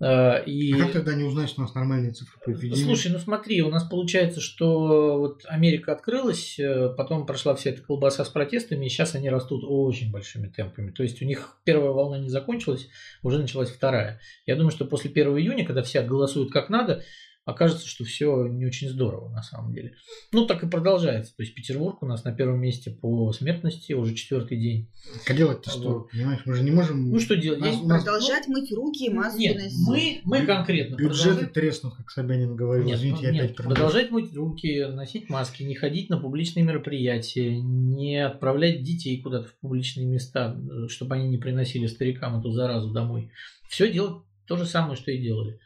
[0.00, 0.72] Э, И...
[0.72, 2.82] А как тогда не узнать, что у нас нормальные цифры по эпидемии?
[2.82, 7.82] Слушай, ну смотри, у нас получается, что вот Америка открылась, э, потом прошла вся эта
[7.82, 10.90] колбаса с протестами, и сейчас они растут очень большими темпами.
[10.90, 12.88] То есть у них первая волна не закончилась,
[13.22, 14.20] уже началась вторая.
[14.46, 17.02] Я думаю, что после 1 июня, когда все голосуют как надо,
[17.46, 19.94] окажется, что все не очень здорово на самом деле.
[20.30, 21.34] Ну, так и продолжается.
[21.34, 24.88] То есть Петербург у нас на первом месте по смертности уже четвертый день.
[25.26, 26.08] А делать-то что?
[26.12, 27.10] Понимаешь, мы же не можем...
[27.10, 27.60] Ну, что делать?
[27.60, 29.78] Нас- Я- Продолжать мыть руки и маску Нет, носить.
[29.88, 32.84] мы, мы конкретно бюджеты продолжаем- треснут, как Собянин говорил.
[32.86, 33.74] Нет, Извините, я нет, опять продолжу.
[33.74, 39.54] продолжать мыть руки, носить маски, не ходить на публичные мероприятия, не отправлять детей куда-то в
[39.56, 43.32] публичные места, э, чтобы они не приносили старикам эту заразу домой.
[43.68, 45.58] Все делать то же самое, что и делали.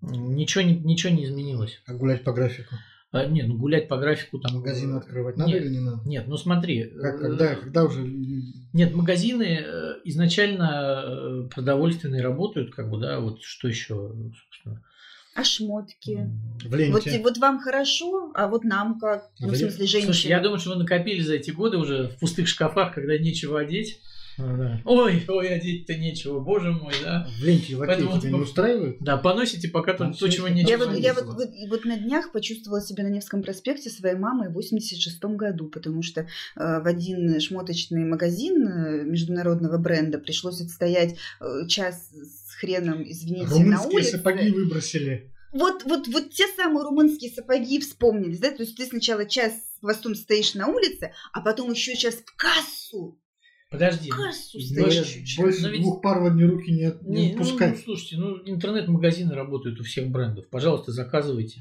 [0.00, 1.82] Ничего не, ничего не изменилось.
[1.86, 2.74] А гулять по графику?
[3.10, 4.56] А, нет, ну гулять по графику там...
[4.56, 6.06] Магазины э, открывать надо нет, или не надо?
[6.06, 6.84] Нет, ну смотри.
[6.84, 8.06] Как, э, когда, когда уже...
[8.74, 14.82] Нет, магазины э, изначально продовольственные работают, как бы, да, вот что еще, собственно.
[15.34, 16.28] А шмотки?
[16.64, 16.92] В ленте.
[16.92, 19.30] Вот, вот вам хорошо, а вот нам как?
[19.38, 20.12] Ну, в смысле, женщины.
[20.12, 23.60] Слушай, я думаю, что вы накопили за эти годы уже в пустых шкафах, когда нечего
[23.60, 24.00] одеть.
[24.84, 27.28] Ой, ой, одеть-то нечего, боже мой, да.
[27.38, 28.96] В ленте Поэтому- тебя не устраивает?
[29.00, 30.70] Да, поносите пока Ну, то, чего нечего.
[30.70, 34.52] Я вот, я вот, вот, на днях почувствовала себя на Невском проспекте своей мамой в
[34.52, 36.26] 86 году, потому что э,
[36.56, 43.54] в один шмоточный магазин э, международного бренда пришлось отстоять э, час с хреном, извините, на
[43.54, 44.16] Румынские улице.
[44.18, 45.32] сапоги выбросили.
[45.52, 48.50] Вот, вот, вот те самые румынские сапоги вспомнились, да?
[48.50, 52.36] То есть ты сначала час с хвостом стоишь на улице, а потом еще час в
[52.36, 53.18] кассу.
[53.70, 54.10] Подожди.
[54.10, 54.94] В кассу ну, стоишь.
[54.94, 55.38] я- чуть-чуть.
[55.38, 57.76] Больше Но ведь- двух пар в одни руки не, от- не Не, ну, пускать.
[57.76, 60.48] ну, слушайте, ну интернет-магазины работают у всех брендов.
[60.48, 61.60] Пожалуйста, заказывайте.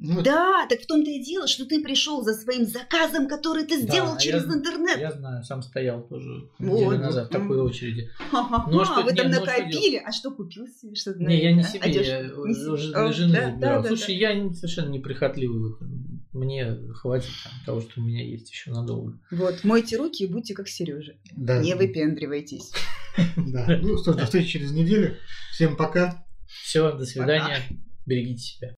[0.00, 3.80] Ну, Да, так в том-то и дело, что ты пришел за своим заказом, который ты
[3.80, 4.98] Да, сделал а через я- интернет.
[4.98, 7.40] Я знаю, сам стоял тоже Вот, неделю назад в вот.
[7.40, 8.10] такой очереди.
[8.30, 10.94] Ха-ха-ха, Ну, а что- вы там не, ну, а что накопили, а что купил себе?
[10.96, 12.10] Что Не, я не себе, Одежду?
[12.10, 16.15] я Не жены да, да, да, Слушай, я не- совершенно неприхотливый в этом.
[16.36, 19.18] Мне хватит там, того, что у меня есть еще надолго.
[19.30, 21.14] Вот, мойте руки и будьте как Сережа.
[21.32, 21.62] да.
[21.62, 22.72] Не выпендривайтесь.
[23.36, 23.78] Да.
[23.82, 25.16] Ну что ж, до встречи через неделю.
[25.52, 26.24] Всем пока.
[26.46, 27.58] Все, до свидания.
[28.06, 28.74] Берегите себя.